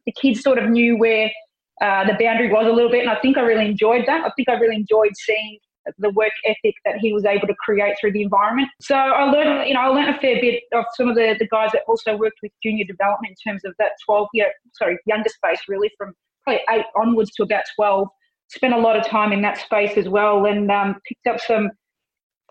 the 0.05 0.13
kids 0.13 0.41
sort 0.43 0.59
of 0.59 0.71
knew 0.71 0.97
where 0.97 1.31
uh, 1.81 2.05
the 2.07 2.17
boundary 2.19 2.51
was 2.51 2.67
a 2.67 2.73
little 2.73 2.91
bit. 2.91 3.01
And 3.01 3.11
I 3.11 3.19
think 3.21 3.37
I 3.37 3.43
really 3.43 3.67
enjoyed 3.67 4.05
that. 4.07 4.25
I 4.25 4.31
think 4.37 4.49
I 4.49 4.55
really 4.55 4.77
enjoyed 4.77 5.13
seeing 5.17 5.59
the 5.99 6.11
work 6.11 6.33
ethic 6.45 6.75
that 6.85 6.97
he 6.99 7.13
was 7.13 7.25
able 7.25 7.47
to 7.47 7.55
create 7.55 7.97
through 8.01 8.13
the 8.13 8.23
environment. 8.23 8.69
So 8.81 8.95
I 8.95 9.25
learned, 9.25 9.69
you 9.69 9.75
know, 9.75 9.81
I 9.81 9.89
learned 9.89 10.11
a 10.15 10.19
fair 10.19 10.41
bit 10.41 10.63
of 10.73 10.85
some 10.95 11.09
of 11.09 11.15
the, 11.15 11.37
the 11.39 11.47
guys 11.49 11.71
that 11.73 11.83
also 11.89 12.17
worked 12.17 12.39
with 12.43 12.53
junior 12.63 12.85
development 12.85 13.37
in 13.39 13.53
terms 13.53 13.63
of 13.65 13.75
that 13.79 13.93
12 14.05 14.29
year, 14.35 14.53
sorry, 14.75 14.99
younger 15.07 15.29
space 15.29 15.61
really 15.69 15.91
from 15.97 16.13
probably 16.45 16.63
eight 16.71 16.87
onwards 16.97 17.31
to 17.33 17.43
about 17.43 17.65
12. 17.77 18.09
Spent 18.49 18.75
a 18.75 18.79
lot 18.79 18.97
of 18.97 19.05
time 19.07 19.33
in 19.33 19.43
that 19.43 19.59
space 19.59 19.97
as 19.97 20.09
well 20.09 20.47
and 20.47 20.71
um, 20.71 20.97
picked 21.09 21.27
up 21.27 21.41
some 21.41 21.71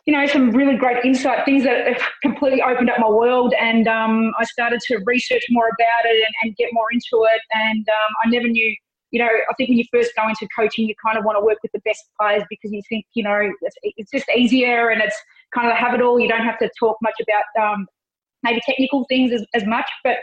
you 0.05 0.13
know, 0.13 0.25
some 0.27 0.51
really 0.51 0.77
great 0.77 1.03
insight, 1.03 1.43
things 1.45 1.63
that 1.63 1.99
completely 2.21 2.61
opened 2.61 2.89
up 2.91 2.99
my 2.99 3.09
world. 3.09 3.53
And 3.59 3.87
um, 3.87 4.33
I 4.39 4.43
started 4.45 4.79
to 4.87 4.99
research 5.03 5.43
more 5.49 5.67
about 5.67 6.11
it 6.11 6.17
and, 6.17 6.33
and 6.43 6.55
get 6.57 6.69
more 6.73 6.85
into 6.91 7.25
it. 7.25 7.41
And 7.51 7.87
um, 7.89 8.13
I 8.23 8.29
never 8.29 8.47
knew, 8.47 8.75
you 9.11 9.19
know, 9.19 9.27
I 9.27 9.53
think 9.55 9.69
when 9.69 9.77
you 9.77 9.85
first 9.91 10.11
go 10.15 10.27
into 10.27 10.47
coaching, 10.55 10.87
you 10.87 10.95
kind 11.03 11.17
of 11.17 11.25
want 11.25 11.37
to 11.37 11.45
work 11.45 11.57
with 11.63 11.71
the 11.71 11.79
best 11.85 12.03
players 12.19 12.43
because 12.49 12.71
you 12.71 12.81
think, 12.89 13.05
you 13.13 13.23
know, 13.23 13.51
it's, 13.61 13.75
it's 13.83 14.11
just 14.11 14.25
easier 14.35 14.89
and 14.89 15.01
it's 15.01 15.15
kind 15.53 15.71
of 15.71 15.77
have 15.77 15.93
it 15.93 16.01
all. 16.01 16.19
You 16.19 16.27
don't 16.27 16.43
have 16.43 16.59
to 16.59 16.69
talk 16.79 16.97
much 17.01 17.15
about 17.21 17.63
um, 17.63 17.87
maybe 18.43 18.61
technical 18.65 19.05
things 19.07 19.31
as, 19.31 19.45
as 19.53 19.65
much. 19.65 19.85
But 20.03 20.17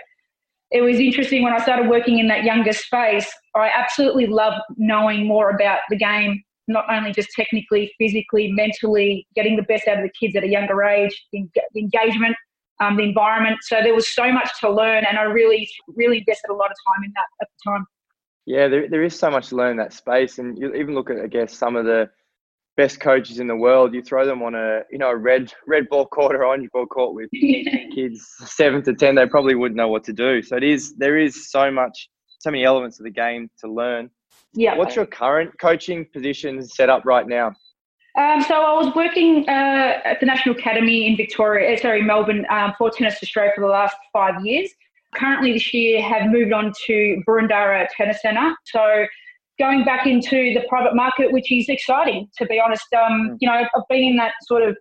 it 0.70 0.82
was 0.82 0.98
interesting 0.98 1.42
when 1.42 1.52
I 1.52 1.58
started 1.58 1.88
working 1.88 2.18
in 2.18 2.28
that 2.28 2.44
younger 2.44 2.72
space. 2.72 3.30
I 3.54 3.68
absolutely 3.68 4.26
love 4.26 4.54
knowing 4.76 5.26
more 5.26 5.50
about 5.50 5.80
the 5.90 5.96
game 5.96 6.42
not 6.68 6.84
only 6.90 7.12
just 7.12 7.30
technically, 7.30 7.92
physically, 7.98 8.52
mentally, 8.52 9.26
getting 9.34 9.56
the 9.56 9.62
best 9.62 9.88
out 9.88 9.98
of 9.98 10.02
the 10.02 10.10
kids 10.18 10.36
at 10.36 10.44
a 10.44 10.48
younger 10.48 10.82
age, 10.82 11.12
the, 11.32 11.46
engagement, 11.76 12.36
um, 12.80 12.96
the 12.96 13.02
environment. 13.02 13.58
So 13.62 13.80
there 13.82 13.94
was 13.94 14.12
so 14.12 14.32
much 14.32 14.50
to 14.60 14.70
learn, 14.70 15.04
and 15.08 15.18
I 15.18 15.22
really, 15.22 15.68
really 15.88 16.18
invested 16.18 16.50
a 16.50 16.54
lot 16.54 16.70
of 16.70 16.76
time 16.86 17.04
in 17.04 17.12
that 17.14 17.26
at 17.40 17.48
the 17.48 17.70
time. 17.70 17.86
Yeah, 18.46 18.68
there, 18.68 18.88
there 18.88 19.04
is 19.04 19.16
so 19.16 19.30
much 19.30 19.48
to 19.48 19.56
learn 19.56 19.72
in 19.72 19.76
that 19.76 19.92
space, 19.92 20.38
and 20.38 20.58
you 20.58 20.74
even 20.74 20.94
look 20.94 21.10
at, 21.10 21.20
I 21.20 21.26
guess, 21.26 21.56
some 21.56 21.76
of 21.76 21.84
the 21.84 22.10
best 22.76 23.00
coaches 23.00 23.38
in 23.38 23.46
the 23.46 23.56
world. 23.56 23.94
You 23.94 24.02
throw 24.02 24.26
them 24.26 24.42
on 24.42 24.54
a, 24.54 24.80
you 24.90 24.98
know, 24.98 25.10
a 25.10 25.16
red 25.16 25.52
red 25.66 25.88
ball 25.88 26.06
court 26.06 26.34
or 26.34 26.44
orange 26.44 26.68
ball 26.72 26.86
court 26.86 27.14
with 27.14 27.30
kids 27.94 28.26
seven 28.44 28.82
to 28.84 28.94
ten, 28.94 29.14
they 29.14 29.26
probably 29.26 29.54
wouldn't 29.54 29.76
know 29.76 29.88
what 29.88 30.04
to 30.04 30.12
do. 30.12 30.42
So 30.42 30.56
it 30.56 30.64
is, 30.64 30.94
there 30.96 31.18
is 31.18 31.50
so 31.50 31.70
much, 31.70 32.08
so 32.40 32.50
many 32.50 32.64
elements 32.64 32.98
of 32.98 33.04
the 33.04 33.10
game 33.10 33.48
to 33.60 33.70
learn. 33.70 34.10
Yeah. 34.54 34.76
What's 34.76 34.96
your 34.96 35.06
current 35.06 35.52
coaching 35.60 36.06
position 36.12 36.66
set 36.66 36.90
up 36.90 37.04
right 37.04 37.26
now? 37.26 37.54
Um, 38.18 38.42
so 38.42 38.54
I 38.54 38.74
was 38.74 38.94
working 38.94 39.48
uh, 39.48 40.00
at 40.04 40.20
the 40.20 40.26
National 40.26 40.54
Academy 40.54 41.06
in 41.06 41.16
Victoria, 41.16 41.74
uh, 41.74 41.80
sorry, 41.80 42.02
Melbourne, 42.02 42.44
um, 42.50 42.74
for 42.76 42.90
Tennis 42.90 43.18
Australia 43.22 43.52
for 43.54 43.62
the 43.62 43.68
last 43.68 43.96
five 44.12 44.44
years. 44.44 44.70
Currently, 45.14 45.52
this 45.52 45.74
year, 45.74 46.02
have 46.02 46.30
moved 46.30 46.52
on 46.52 46.72
to 46.86 47.22
Boroondara 47.26 47.86
Tennis 47.96 48.22
Centre. 48.22 48.54
So 48.64 49.06
going 49.58 49.84
back 49.84 50.06
into 50.06 50.54
the 50.54 50.64
private 50.68 50.94
market, 50.94 51.32
which 51.32 51.52
is 51.52 51.68
exciting, 51.68 52.28
to 52.38 52.46
be 52.46 52.60
honest. 52.60 52.86
Um, 52.92 53.30
mm. 53.30 53.36
you 53.40 53.48
know, 53.48 53.54
I've 53.54 53.88
been 53.88 54.04
in 54.04 54.16
that 54.16 54.32
sort 54.42 54.62
of 54.62 54.76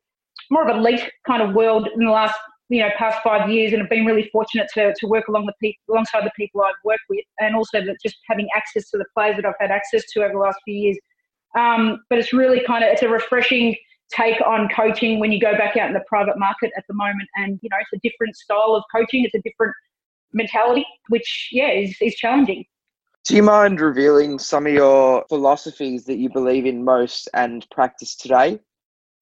more 0.50 0.68
of 0.68 0.76
a 0.76 0.80
elite 0.80 1.10
kind 1.28 1.42
of 1.42 1.54
world 1.54 1.88
in 1.94 2.06
the 2.06 2.12
last 2.12 2.38
you 2.70 2.82
know 2.82 2.90
past 2.98 3.20
five 3.24 3.50
years, 3.50 3.74
and 3.74 3.84
I've 3.84 3.90
been 3.90 4.06
really 4.06 4.30
fortunate 4.32 4.68
to, 4.74 4.94
to 4.98 5.08
work 5.08 5.28
along 5.28 5.46
the 5.46 5.54
people 5.62 5.82
alongside 5.94 6.26
the 6.26 6.32
people 6.36 6.62
I've 6.62 6.74
worked 6.84 7.04
with, 7.10 7.26
and 7.40 7.56
also 7.56 7.80
just 8.04 8.18
having 8.30 8.48
access 8.56 8.90
to 8.92 8.98
the 8.98 9.06
players 9.14 9.36
that 9.36 9.46
I've 9.46 9.60
had 9.60 9.72
access 9.72 10.04
to 10.14 10.24
over 10.24 10.34
the 10.34 10.40
last 10.40 10.58
few 10.66 10.76
years. 10.76 10.98
Um, 11.58 12.00
but 12.10 12.18
it's 12.18 12.32
really 12.32 12.64
kind 12.66 12.84
of 12.84 12.92
it's 12.92 13.04
a 13.04 13.10
refreshing 13.10 13.76
take 14.12 14.42
on 14.46 14.68
coaching 14.76 15.20
when 15.20 15.32
you 15.32 15.40
go 15.40 15.54
back 15.54 15.78
out 15.78 15.88
in 15.88 15.94
the 15.94 16.04
private 16.08 16.38
market 16.38 16.72
at 16.78 16.86
the 16.88 16.94
moment, 16.94 17.28
and 17.36 17.60
you 17.62 17.70
know 17.70 17.78
it's 17.80 17.94
a 17.94 18.08
different 18.08 18.36
style 18.36 18.74
of 18.74 18.84
coaching, 18.94 19.26
it's 19.26 19.36
a 19.36 19.42
different 19.42 19.74
mentality, 20.34 20.86
which 21.10 21.50
yeah 21.52 21.72
is, 21.72 21.96
is 22.02 22.16
challenging. 22.16 22.66
Do 23.26 23.36
you 23.36 23.44
mind 23.44 23.80
revealing 23.80 24.40
some 24.40 24.66
of 24.66 24.74
your 24.74 25.26
philosophies 25.30 26.06
that 26.06 26.18
you 26.18 26.30
believe 26.30 26.66
in 26.66 26.84
most 26.84 27.30
and 27.34 27.68
practice 27.70 28.16
today? 28.16 28.60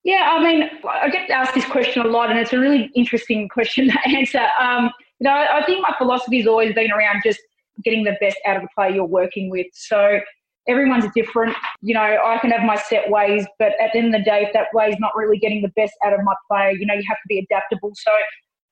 Yeah, 0.06 0.38
I 0.40 0.44
mean, 0.44 0.70
I 0.90 1.10
get 1.10 1.30
asked 1.30 1.54
this 1.54 1.66
question 1.66 2.06
a 2.06 2.08
lot, 2.08 2.30
and 2.30 2.40
it's 2.40 2.54
a 2.54 2.60
really 2.60 2.90
interesting 2.96 3.50
question 3.50 3.90
to 3.90 4.00
answer. 4.08 4.48
Um, 4.58 4.90
you 5.20 5.26
know, 5.26 5.32
I 5.34 5.64
think 5.66 5.82
my 5.82 5.94
philosophy 5.98 6.38
has 6.38 6.48
always 6.48 6.74
been 6.74 6.92
around 6.92 7.22
just 7.26 7.40
getting 7.84 8.06
the 8.06 8.16
best 8.22 8.38
out 8.46 8.56
of 8.56 8.62
the 8.62 8.70
player 8.74 8.92
you're 8.92 9.06
working 9.06 9.50
with. 9.50 9.68
So 9.74 10.22
everyone's 10.70 11.06
different. 11.14 11.56
You 11.82 11.94
know, 11.94 12.02
I 12.02 12.38
can 12.40 12.52
have 12.52 12.64
my 12.64 12.78
set 12.78 13.10
ways, 13.10 13.46
but 13.58 13.74
at 13.82 13.92
the 13.92 14.00
end 14.00 14.16
of 14.16 14.22
the 14.22 14.26
day, 14.26 14.44
if 14.44 14.54
that 14.54 14.68
way 14.74 14.90
is 14.90 14.98
not 15.00 15.12
really 15.16 15.38
getting 15.38 15.62
the 15.62 15.72
best 15.76 15.94
out 16.06 16.14
of 16.14 16.20
my 16.24 16.36
player, 16.50 16.72
you 16.72 16.86
know, 16.86 16.94
you 16.94 17.04
have 17.08 17.18
to 17.18 17.28
be 17.28 17.40
adaptable. 17.40 17.92
So 17.96 18.12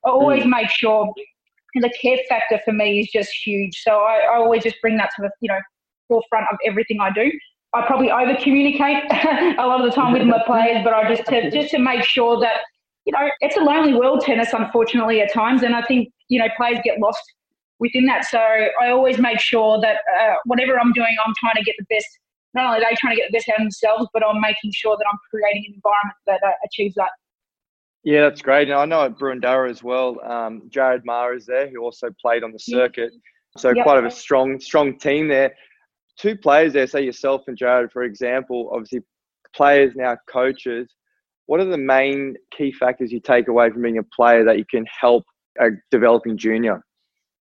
I 0.06 0.10
always 0.10 0.44
mm. 0.44 0.50
make 0.50 0.70
sure 0.70 1.14
the 1.80 1.92
care 2.02 2.18
factor 2.30 2.60
for 2.66 2.74
me 2.74 3.00
is 3.00 3.10
just 3.12 3.32
huge. 3.46 3.82
So 3.82 3.92
I, 3.92 4.22
I 4.32 4.38
always 4.38 4.64
just 4.64 4.78
bring 4.82 4.98
that 4.98 5.10
to 5.16 5.24
the, 5.24 5.30
you 5.42 5.50
know, 5.50 5.60
forefront 6.08 6.46
of 6.52 6.58
everything 6.66 7.00
I 7.02 7.12
do. 7.12 7.32
I 7.74 7.86
probably 7.86 8.12
over 8.12 8.36
communicate 8.36 9.04
a 9.12 9.68
lot 9.68 9.82
of 9.82 9.86
the 9.86 9.92
time 9.92 10.14
with 10.14 10.24
my 10.24 10.42
players, 10.46 10.84
but 10.84 10.94
I 10.94 11.14
just 11.14 11.28
to, 11.30 11.52
just 11.52 11.72
to 11.72 11.80
make 11.80 12.04
sure 12.04 12.40
that 12.40 12.62
you 13.06 13.14
know 13.14 13.30
it's 13.42 13.58
a 13.58 13.62
lonely 13.62 13.94
world 13.94 14.22
tennis, 14.22 14.54
unfortunately 14.54 15.22
at 15.22 15.32
times, 15.34 15.64
and 15.64 15.76
I 15.76 15.82
think 15.84 16.10
you 16.30 16.40
know 16.40 16.48
players 16.58 16.80
get 16.84 17.00
lost 17.00 17.22
within 17.80 18.06
that. 18.06 18.26
So 18.26 18.40
I 18.40 18.90
always 18.90 19.20
make 19.20 19.40
sure 19.40 19.80
that 19.82 19.98
uh, 20.20 20.36
whatever 20.46 20.80
I'm 20.80 20.94
doing, 20.94 21.16
I'm 21.26 21.34
trying 21.40 21.56
to 21.56 21.64
get 21.64 21.76
the 21.78 21.86
best. 21.90 22.08
Not 22.54 22.66
only 22.66 22.78
are 22.78 22.90
they 22.90 22.96
trying 23.00 23.16
to 23.16 23.22
get 23.22 23.30
the 23.30 23.38
best 23.38 23.50
out 23.50 23.60
of 23.60 23.64
themselves, 23.64 24.08
but 24.14 24.26
I'm 24.26 24.42
making 24.42 24.72
sure 24.74 24.96
that 24.98 25.06
I'm 25.12 25.20
creating 25.30 25.66
an 25.68 25.74
environment 25.76 26.18
that 26.26 26.42
uh, 26.44 26.54
achieves 26.66 26.96
that. 26.96 27.12
Yeah, 28.08 28.22
that's 28.22 28.42
great. 28.42 28.70
And 28.70 28.78
I 28.78 28.86
know 28.86 29.04
at 29.04 29.18
Boroondara 29.18 29.70
as 29.70 29.84
well, 29.84 30.18
um, 30.24 30.62
Jared 30.70 31.04
Maher 31.06 31.36
is 31.36 31.46
there, 31.46 31.70
who 31.70 31.84
also 31.84 32.08
played 32.22 32.44
on 32.44 32.52
the 32.52 32.60
circuit. 32.60 33.12
So 33.58 33.74
yep. 33.76 33.84
quite 33.84 33.98
of 33.98 34.06
a 34.06 34.12
strong, 34.12 34.60
strong 34.60 34.98
team 34.98 35.28
there 35.28 35.54
two 36.18 36.36
players 36.36 36.74
there, 36.74 36.88
say 36.88 37.04
yourself 37.04 37.44
and 37.48 37.58
Jared, 37.58 37.92
for 37.92 38.04
example, 38.04 38.70
obviously 38.74 39.00
players 39.56 39.94
now 39.96 40.18
coaches. 40.30 40.90
What 41.46 41.62
are 41.62 41.66
the 41.66 41.78
main 41.78 42.36
key 42.52 42.72
factors 42.74 43.12
you 43.12 43.20
take 43.20 43.48
away 43.48 43.70
from 43.70 43.82
being 43.84 44.00
a 44.00 44.04
player 44.04 44.44
that 44.44 44.58
you 44.58 44.66
can 44.70 44.86
help 44.86 45.24
a 45.60 45.70
developing 45.92 46.38
junior? 46.38 46.84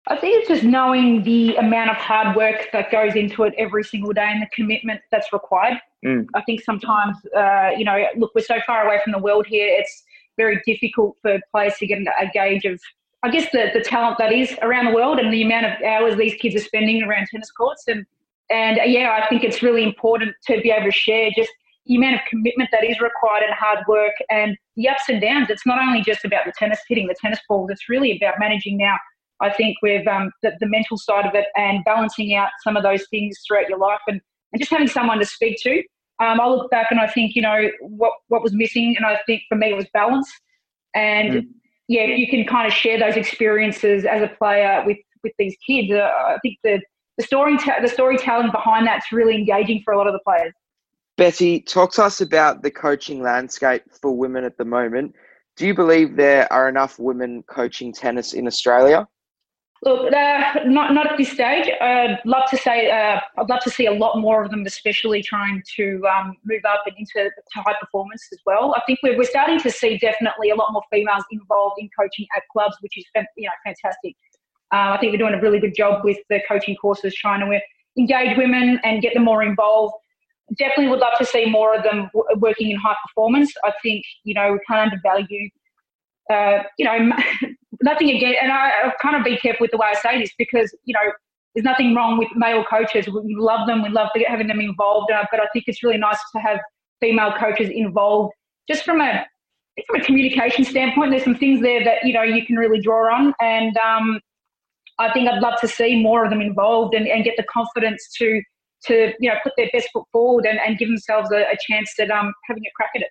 I 0.08 0.16
think 0.16 0.40
it's 0.40 0.48
just 0.48 0.64
knowing 0.64 1.24
the 1.24 1.56
amount 1.56 1.90
of 1.90 1.96
hard 1.96 2.36
work 2.36 2.68
that 2.72 2.92
goes 2.92 3.16
into 3.16 3.44
it 3.44 3.56
every 3.58 3.84
single 3.84 4.14
day 4.14 4.30
and 4.32 4.40
the 4.40 4.48
commitment 4.54 5.02
that's 5.10 5.34
required. 5.34 5.80
Mm. 6.06 6.28
I 6.36 6.44
think 6.44 6.62
sometimes, 6.62 7.18
uh, 7.36 7.72
you 7.76 7.86
know, 7.86 8.06
look, 8.16 8.36
we're 8.36 8.42
so 8.42 8.60
far 8.68 8.86
away 8.86 9.00
from 9.04 9.14
the 9.14 9.20
world 9.20 9.48
here, 9.48 9.68
it's 9.68 10.04
very 10.38 10.62
difficult 10.66 11.18
for 11.22 11.40
players 11.52 11.76
to 11.80 11.88
get 11.88 12.00
a 12.00 12.28
gauge 12.34 12.66
of, 12.66 12.80
I 13.24 13.30
guess, 13.30 13.50
the, 13.52 13.72
the 13.74 13.82
talent 13.82 14.18
that 14.20 14.32
is 14.32 14.56
around 14.62 14.86
the 14.86 14.94
world 14.94 15.20
and 15.20 15.34
the 15.34 15.42
amount 15.42 15.66
of 15.66 15.82
hours 15.84 16.16
these 16.18 16.36
kids 16.36 16.56
are 16.56 16.66
spending 16.66 17.04
around 17.04 17.28
tennis 17.32 17.52
courts. 17.52 17.84
And 17.88 18.06
and 18.50 18.80
uh, 18.80 18.84
yeah, 18.84 19.20
I 19.22 19.28
think 19.28 19.44
it's 19.44 19.64
really 19.64 19.84
important 19.84 20.36
to 20.48 20.62
be 20.62 20.70
able 20.70 20.86
to 20.86 20.92
share 20.92 21.30
just 21.36 21.50
the 21.88 21.96
amount 21.96 22.16
of 22.16 22.22
commitment 22.30 22.70
that 22.72 22.84
is 22.84 23.00
required 23.00 23.44
and 23.44 23.54
hard 23.54 23.80
work 23.88 24.14
and 24.30 24.58
the 24.76 24.88
ups 24.88 25.04
and 25.08 25.22
downs. 25.22 25.50
It's 25.50 25.66
not 25.66 25.80
only 25.80 26.02
just 26.02 26.26
about 26.26 26.46
the 26.46 26.54
tennis, 26.58 26.80
hitting 26.88 27.08
the 27.08 27.16
tennis 27.20 27.40
balls, 27.48 27.70
it's 27.70 27.90
really 27.90 28.16
about 28.18 28.36
managing 28.40 28.78
now. 28.78 28.96
I 29.42 29.52
think 29.52 29.78
with 29.82 30.08
um, 30.08 30.32
the, 30.42 30.54
the, 30.60 30.68
mental 30.68 30.98
side 30.98 31.26
of 31.26 31.36
it 31.36 31.48
and 31.58 31.84
balancing 31.84 32.36
out 32.36 32.50
some 32.64 32.78
of 32.78 32.84
those 32.84 33.06
things 33.10 33.38
throughout 33.46 33.68
your 33.68 33.78
life 33.78 34.00
and, 34.08 34.22
and 34.54 34.62
just 34.62 34.72
having 34.72 34.88
someone 34.88 35.20
to 35.20 35.26
speak 35.26 35.58
to. 35.64 35.84
Um, 36.20 36.40
I 36.40 36.48
look 36.48 36.72
back 36.72 36.88
and 36.92 37.00
I 37.00 37.08
think, 37.08 37.36
you 37.36 37.42
know, 37.42 37.70
what, 37.82 38.14
what 38.28 38.42
was 38.42 38.54
missing. 38.54 38.96
And 38.98 39.06
I 39.06 39.20
think 39.26 39.44
for 39.50 39.56
me, 39.56 39.72
it 39.72 39.76
was 39.76 39.86
balance. 39.94 40.32
And 40.94 41.34
mm. 41.34 41.48
yeah, 41.88 42.06
you 42.06 42.28
can 42.28 42.46
kind 42.46 42.68
of 42.68 42.74
share 42.74 42.98
those 42.98 43.16
experiences 43.18 44.06
as 44.06 44.22
a 44.22 44.28
player 44.28 44.84
with, 44.86 44.98
with 45.24 45.34
these 45.38 45.56
kids. 45.68 45.92
Uh, 45.92 46.10
I 46.28 46.38
think 46.42 46.58
the, 46.64 46.82
the 47.18 47.24
story 47.24 47.58
the 47.82 47.88
storytelling 47.88 48.52
behind 48.52 48.88
that's 48.88 49.12
really 49.12 49.36
engaging 49.36 49.82
for 49.84 49.94
a 49.94 49.98
lot 49.98 50.08
of 50.08 50.14
the 50.14 50.20
players. 50.20 50.54
Beti, 51.18 51.66
talk 51.66 51.94
to 51.94 52.04
us 52.04 52.20
about 52.20 52.62
the 52.62 52.72
coaching 52.72 53.22
landscape 53.22 53.84
for 54.02 54.16
women 54.16 54.44
at 54.44 54.58
the 54.58 54.66
moment. 54.66 55.16
Do 55.56 55.66
you 55.66 55.74
believe 55.74 56.18
there 56.18 56.52
are 56.52 56.68
enough 56.68 57.00
women 57.00 57.44
coaching 57.44 57.94
tennis 57.94 58.34
in 58.34 58.48
Australia? 58.48 59.08
Look, 59.86 60.12
uh, 60.12 60.62
not 60.66 60.94
not 60.94 61.12
at 61.12 61.18
this 61.18 61.32
stage. 61.32 61.70
I'd 61.80 62.20
love 62.26 62.50
to 62.50 62.58
say 62.58 62.90
uh, 62.90 63.20
I'd 63.38 63.50
love 63.50 63.60
to 63.62 63.70
see 63.70 63.86
a 63.86 63.92
lot 63.94 64.20
more 64.20 64.44
of 64.44 64.50
them, 64.50 64.66
especially 64.66 65.22
trying 65.22 65.62
to 65.76 66.04
um, 66.08 66.36
move 66.44 66.62
up 66.68 66.82
and 66.88 66.96
into 66.98 67.30
high 67.54 67.76
performance 67.80 68.28
as 68.34 68.40
well. 68.48 68.74
I 68.76 68.82
think 68.88 68.98
we're, 69.04 69.16
we're 69.16 69.26
starting 69.26 69.60
to 69.60 69.70
see 69.70 70.00
definitely 70.00 70.50
a 70.50 70.56
lot 70.56 70.74
more 70.74 70.82
females 70.92 71.24
involved 71.32 71.76
in 71.78 71.88
coaching 71.98 72.26
at 72.36 72.42
clubs, 72.52 72.76
which 72.82 72.98
is 72.98 73.06
you 73.38 73.46
know 73.46 73.52
fantastic. 73.64 74.16
Uh, 74.74 74.96
I 74.96 74.98
think 75.00 75.12
we're 75.12 75.20
doing 75.20 75.36
a 75.36 75.42
really 75.42 75.60
good 75.60 75.76
job 75.76 76.04
with 76.04 76.18
the 76.32 76.42
coaching 76.48 76.76
courses, 76.78 77.14
trying 77.14 77.42
to 77.42 77.60
engage 77.96 78.36
women 78.38 78.80
and 78.84 79.04
get 79.04 79.14
them 79.14 79.26
more 79.26 79.44
involved. 79.44 79.94
Definitely 80.58 80.88
would 80.88 81.00
love 81.00 81.18
to 81.20 81.26
see 81.26 81.46
more 81.46 81.76
of 81.76 81.84
them 81.84 82.10
w- 82.14 82.40
working 82.40 82.72
in 82.72 82.78
high 82.78 82.96
performance. 83.08 83.54
I 83.64 83.72
think, 83.84 84.04
you 84.24 84.34
know, 84.34 84.54
we 84.54 84.60
can't 84.68 84.92
undervalue, 84.92 85.50
uh, 86.32 86.64
you 86.78 86.86
know, 86.86 87.12
nothing 87.86 88.10
again. 88.10 88.36
And 88.42 88.52
I, 88.52 88.72
I 88.84 88.94
kind 89.02 89.16
of 89.16 89.24
be 89.24 89.38
careful 89.38 89.64
with 89.64 89.72
the 89.72 89.78
way 89.78 89.88
I 89.90 89.94
say 89.94 90.20
this 90.20 90.32
because, 90.38 90.76
you 90.84 90.94
know, 90.94 91.12
there's 91.54 91.64
nothing 91.64 91.96
wrong 91.96 92.18
with 92.18 92.28
male 92.36 92.66
coaches. 92.70 93.08
We 93.08 93.36
love 93.38 93.66
them. 93.68 93.82
We 93.82 93.90
love 93.90 94.10
having 94.28 94.48
them 94.48 94.60
involved. 94.60 95.10
But 95.32 95.40
I 95.40 95.48
think 95.54 95.66
it's 95.68 95.82
really 95.84 95.98
nice 95.98 96.20
to 96.36 96.42
have 96.42 96.60
female 97.00 97.34
coaches 97.40 97.70
involved 97.70 98.34
just 98.68 98.84
from 98.84 99.02
a 99.02 99.26
from 99.88 100.02
a 100.02 100.04
communication 100.04 100.64
standpoint, 100.64 101.12
there's 101.12 101.24
some 101.24 101.36
things 101.36 101.62
there 101.62 101.84
that 101.84 102.06
you 102.06 102.14
know 102.14 102.24
you 102.24 102.46
can 102.46 102.56
really 102.56 102.80
draw 102.80 103.14
on, 103.14 103.34
and 103.42 103.76
um, 103.78 104.20
I 105.00 105.12
think 105.12 105.30
I'd 105.30 105.42
love 105.42 105.60
to 105.62 105.68
see 105.68 106.02
more 106.02 106.24
of 106.24 106.30
them 106.30 106.42
involved 106.42 106.96
and, 106.96 107.08
and 107.08 107.24
get 107.24 107.36
the 107.38 107.44
confidence 107.44 108.08
to 108.18 108.42
to 108.86 109.14
you 109.20 109.30
know 109.30 109.36
put 109.44 109.54
their 109.58 109.70
best 109.74 109.90
foot 109.92 110.06
forward 110.12 110.46
and, 110.46 110.60
and 110.66 110.78
give 110.78 110.88
themselves 110.88 111.30
a, 111.32 111.42
a 111.42 111.58
chance 111.70 111.92
at 112.00 112.10
um, 112.10 112.34
having 112.48 112.64
a 112.66 112.72
crack 112.76 112.92
at 112.96 113.02
it. 113.02 113.10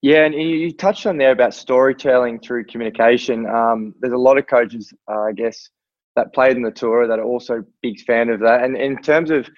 Yeah, 0.00 0.24
and 0.24 0.34
you 0.34 0.72
touched 0.72 1.06
on 1.06 1.18
there 1.18 1.32
about 1.32 1.54
storytelling 1.54 2.38
through 2.38 2.66
communication. 2.66 3.46
Um, 3.46 3.94
there's 4.00 4.14
a 4.14 4.18
lot 4.18 4.38
of 4.38 4.46
coaches, 4.46 4.92
uh, 5.10 5.22
I 5.22 5.32
guess, 5.32 5.70
that 6.14 6.32
played 6.32 6.56
in 6.56 6.62
the 6.62 6.70
tour 6.70 7.08
that 7.08 7.18
are 7.18 7.24
also 7.24 7.64
big 7.82 8.00
fan 8.02 8.28
of 8.28 8.38
that. 8.40 8.62
And 8.62 8.76
in 8.76 8.98
terms 9.02 9.30
of 9.30 9.48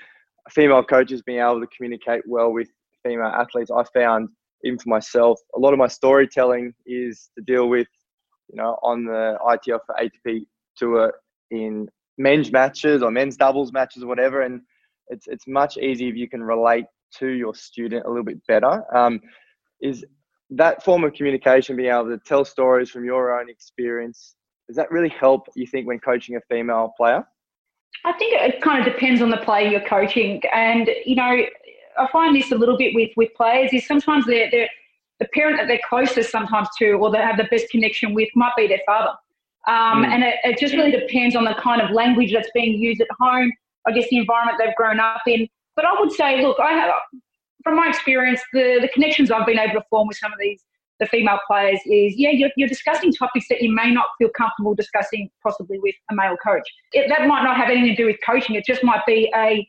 female 0.50 0.82
coaches 0.82 1.20
being 1.22 1.40
able 1.40 1.60
to 1.60 1.66
communicate 1.76 2.22
well 2.26 2.52
with 2.52 2.68
female 3.02 3.26
athletes, 3.26 3.70
I 3.70 3.84
found 3.92 4.30
even 4.64 4.78
for 4.78 4.88
myself, 4.88 5.38
a 5.54 5.58
lot 5.58 5.72
of 5.74 5.78
my 5.78 5.88
storytelling 5.88 6.72
is 6.86 7.30
to 7.36 7.44
deal 7.44 7.68
with, 7.68 7.88
you 8.48 8.56
know, 8.56 8.78
on 8.82 9.04
the 9.04 9.36
ITF 9.46 9.80
for 9.86 9.94
ATP 10.00 10.46
tour 10.76 11.12
in 11.50 11.86
men's 12.16 12.50
matches 12.50 13.02
or 13.02 13.10
men's 13.10 13.36
doubles 13.36 13.72
matches 13.72 14.02
or 14.02 14.06
whatever. 14.06 14.42
And 14.42 14.62
it's, 15.08 15.26
it's 15.28 15.46
much 15.46 15.76
easier 15.76 16.08
if 16.08 16.16
you 16.16 16.28
can 16.28 16.42
relate 16.42 16.86
to 17.18 17.28
your 17.28 17.54
student 17.54 18.06
a 18.06 18.08
little 18.08 18.24
bit 18.24 18.44
better. 18.46 18.84
Um, 18.94 19.20
is 19.82 20.04
that 20.50 20.84
form 20.84 21.04
of 21.04 21.12
communication, 21.14 21.76
being 21.76 21.90
able 21.90 22.08
to 22.08 22.18
tell 22.18 22.44
stories 22.44 22.90
from 22.90 23.04
your 23.04 23.38
own 23.38 23.48
experience, 23.48 24.34
does 24.66 24.76
that 24.76 24.90
really 24.90 25.08
help, 25.08 25.48
you 25.54 25.66
think, 25.66 25.86
when 25.86 25.98
coaching 25.98 26.36
a 26.36 26.40
female 26.48 26.92
player? 26.96 27.24
I 28.04 28.12
think 28.12 28.34
it 28.34 28.60
kind 28.62 28.86
of 28.86 28.92
depends 28.92 29.20
on 29.20 29.30
the 29.30 29.36
player 29.38 29.68
you're 29.68 29.80
coaching. 29.88 30.40
And, 30.52 30.88
you 31.04 31.16
know, 31.16 31.42
I 31.98 32.08
find 32.12 32.34
this 32.34 32.52
a 32.52 32.54
little 32.54 32.78
bit 32.78 32.94
with, 32.94 33.10
with 33.16 33.30
players 33.36 33.72
is 33.72 33.86
sometimes 33.86 34.26
they're, 34.26 34.50
they're 34.50 34.68
the 35.18 35.28
parent 35.34 35.58
that 35.58 35.68
they're 35.68 35.80
closest 35.88 36.30
sometimes 36.30 36.68
to 36.78 36.92
or 36.92 37.10
they 37.10 37.18
have 37.18 37.36
the 37.36 37.44
best 37.44 37.68
connection 37.70 38.14
with 38.14 38.28
might 38.34 38.52
be 38.56 38.66
their 38.66 38.80
father. 38.86 39.12
Um, 39.68 40.02
mm. 40.02 40.06
And 40.06 40.24
it, 40.24 40.36
it, 40.44 40.58
just 40.58 40.72
really 40.72 40.90
depends 40.90 41.36
on 41.36 41.44
the 41.44 41.54
kind 41.54 41.82
of 41.82 41.90
language 41.90 42.32
that's 42.32 42.48
being 42.54 42.78
used 42.78 43.00
at 43.02 43.08
home, 43.20 43.52
I 43.86 43.92
guess 43.92 44.08
the 44.08 44.16
environment 44.16 44.58
they've 44.58 44.74
grown 44.76 44.98
up 44.98 45.20
in. 45.26 45.46
But 45.76 45.84
I 45.84 46.00
would 46.00 46.10
say, 46.12 46.42
look, 46.42 46.58
I 46.58 46.72
have, 46.72 46.90
from 47.64 47.76
my 47.76 47.88
experience, 47.88 48.40
the, 48.52 48.78
the 48.80 48.88
connections 48.88 49.30
I've 49.30 49.46
been 49.46 49.58
able 49.58 49.74
to 49.74 49.86
form 49.90 50.08
with 50.08 50.16
some 50.16 50.32
of 50.32 50.38
these 50.38 50.62
the 51.00 51.06
female 51.06 51.38
players 51.46 51.80
is, 51.86 52.14
yeah, 52.16 52.28
you're, 52.30 52.50
you're 52.56 52.68
discussing 52.68 53.10
topics 53.10 53.46
that 53.48 53.62
you 53.62 53.74
may 53.74 53.90
not 53.90 54.04
feel 54.18 54.28
comfortable 54.36 54.74
discussing 54.74 55.30
possibly 55.42 55.78
with 55.78 55.94
a 56.10 56.14
male 56.14 56.36
coach. 56.44 56.62
It, 56.92 57.08
that 57.08 57.26
might 57.26 57.42
not 57.42 57.56
have 57.56 57.70
anything 57.70 57.96
to 57.96 57.96
do 57.96 58.04
with 58.04 58.16
coaching. 58.24 58.54
It 58.54 58.64
just 58.66 58.84
might 58.84 59.04
be 59.06 59.32
a 59.34 59.66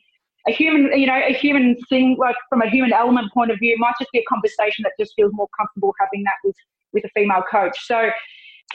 a 0.48 0.50
human, 0.50 0.98
you 0.98 1.06
know, 1.06 1.20
a 1.24 1.32
human 1.32 1.76
thing, 1.88 2.16
like 2.18 2.34
from 2.48 2.62
a 2.62 2.68
human 2.68 2.92
element 2.92 3.32
point 3.32 3.52
of 3.52 3.60
view, 3.60 3.76
might 3.78 3.94
just 4.00 4.10
be 4.10 4.18
a 4.18 4.24
conversation 4.28 4.82
that 4.82 4.90
just 4.98 5.12
feels 5.14 5.30
more 5.32 5.46
comfortable 5.56 5.94
having 6.00 6.24
that 6.24 6.34
with 6.44 6.56
with 6.92 7.04
a 7.04 7.08
female 7.14 7.44
coach. 7.50 7.78
So 7.86 8.10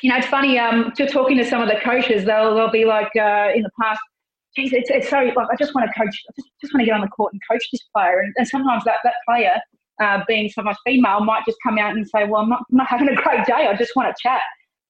you 0.02 0.10
know, 0.10 0.18
it's 0.18 0.28
funny. 0.28 0.60
Um, 0.60 0.92
to 0.96 1.08
talking 1.08 1.38
to 1.38 1.46
some 1.46 1.62
of 1.62 1.68
the 1.68 1.80
coaches, 1.84 2.26
they'll 2.26 2.56
they'll 2.56 2.72
be 2.72 2.86
like, 2.86 3.12
uh, 3.16 3.50
in 3.56 3.64
the 3.64 3.72
past, 3.82 4.00
geez, 4.56 4.74
it's, 4.74 4.90
it's 4.90 5.10
so 5.10 5.20
like 5.20 5.48
I 5.52 5.56
just 5.58 5.74
want 5.76 5.90
to 5.90 6.00
coach, 6.00 6.16
I 6.30 6.32
just, 6.36 6.50
just 6.62 6.74
want 6.74 6.82
to 6.82 6.86
get 6.86 6.96
on 6.96 7.02
the 7.02 7.08
court 7.08 7.34
and 7.34 7.42
coach 7.50 7.64
this 7.72 7.82
player, 7.96 8.20
and, 8.20 8.34
and 8.38 8.48
sometimes 8.48 8.84
that 8.86 8.98
that 9.04 9.16
player, 9.28 9.60
uh, 10.02 10.24
being 10.28 10.50
so 10.50 10.62
much 10.62 10.78
female, 10.86 11.24
might 11.24 11.44
just 11.46 11.58
come 11.66 11.78
out 11.78 11.96
and 11.96 12.08
say, 12.08 12.26
well, 12.26 12.42
I'm 12.42 12.50
not, 12.50 12.64
I'm 12.72 12.78
not 12.78 12.88
having 12.88 13.10
a 13.10 13.16
great 13.16 13.46
day. 13.46 13.68
I 13.68 13.76
just 13.76 13.96
want 13.96 14.16
to 14.16 14.16
chat. 14.22 14.42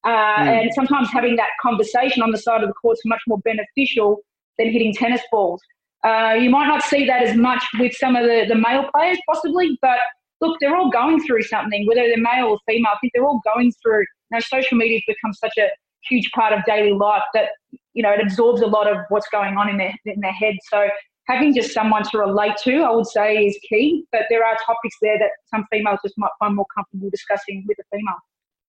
Uh, 0.03 0.09
mm. 0.09 0.61
And 0.61 0.73
sometimes 0.73 1.09
having 1.11 1.35
that 1.37 1.49
conversation 1.61 2.21
on 2.21 2.31
the 2.31 2.37
side 2.37 2.61
of 2.61 2.69
the 2.69 2.73
court 2.73 2.97
is 2.97 3.01
much 3.05 3.21
more 3.27 3.39
beneficial 3.39 4.19
than 4.57 4.71
hitting 4.71 4.93
tennis 4.93 5.21
balls. 5.31 5.61
Uh, 6.03 6.35
you 6.39 6.49
might 6.49 6.67
not 6.67 6.83
see 6.83 7.05
that 7.05 7.23
as 7.23 7.35
much 7.35 7.63
with 7.79 7.93
some 7.93 8.15
of 8.15 8.23
the, 8.23 8.45
the 8.47 8.55
male 8.55 8.85
players, 8.93 9.17
possibly, 9.27 9.77
but 9.81 9.97
look, 10.41 10.57
they're 10.61 10.75
all 10.75 10.89
going 10.89 11.21
through 11.25 11.41
something, 11.43 11.85
whether 11.87 12.01
they're 12.01 12.17
male 12.17 12.47
or 12.47 12.59
female. 12.67 12.91
I 12.93 12.97
think 12.99 13.13
they're 13.13 13.25
all 13.25 13.41
going 13.43 13.71
through. 13.81 14.01
You 14.01 14.37
know, 14.37 14.39
social 14.39 14.77
media 14.77 14.97
has 14.97 15.15
become 15.15 15.33
such 15.33 15.57
a 15.57 15.67
huge 16.09 16.31
part 16.31 16.53
of 16.53 16.63
daily 16.65 16.93
life 16.93 17.23
that 17.33 17.49
you 17.93 18.03
know 18.03 18.11
it 18.11 18.21
absorbs 18.21 18.61
a 18.61 18.67
lot 18.67 18.89
of 18.89 18.97
what's 19.09 19.27
going 19.29 19.57
on 19.57 19.69
in 19.69 19.77
their 19.77 19.93
in 20.05 20.19
their 20.21 20.31
head. 20.31 20.55
So 20.69 20.87
having 21.27 21.53
just 21.53 21.73
someone 21.73 22.03
to 22.03 22.17
relate 22.17 22.55
to, 22.63 22.81
I 22.81 22.91
would 22.91 23.07
say, 23.07 23.45
is 23.45 23.57
key. 23.69 24.05
But 24.11 24.21
there 24.29 24.45
are 24.45 24.55
topics 24.65 24.95
there 25.01 25.19
that 25.19 25.31
some 25.49 25.65
females 25.71 25.99
just 26.03 26.17
might 26.17 26.31
find 26.39 26.55
more 26.55 26.65
comfortable 26.75 27.09
discussing 27.09 27.65
with 27.67 27.77
a 27.79 27.83
female. 27.95 28.15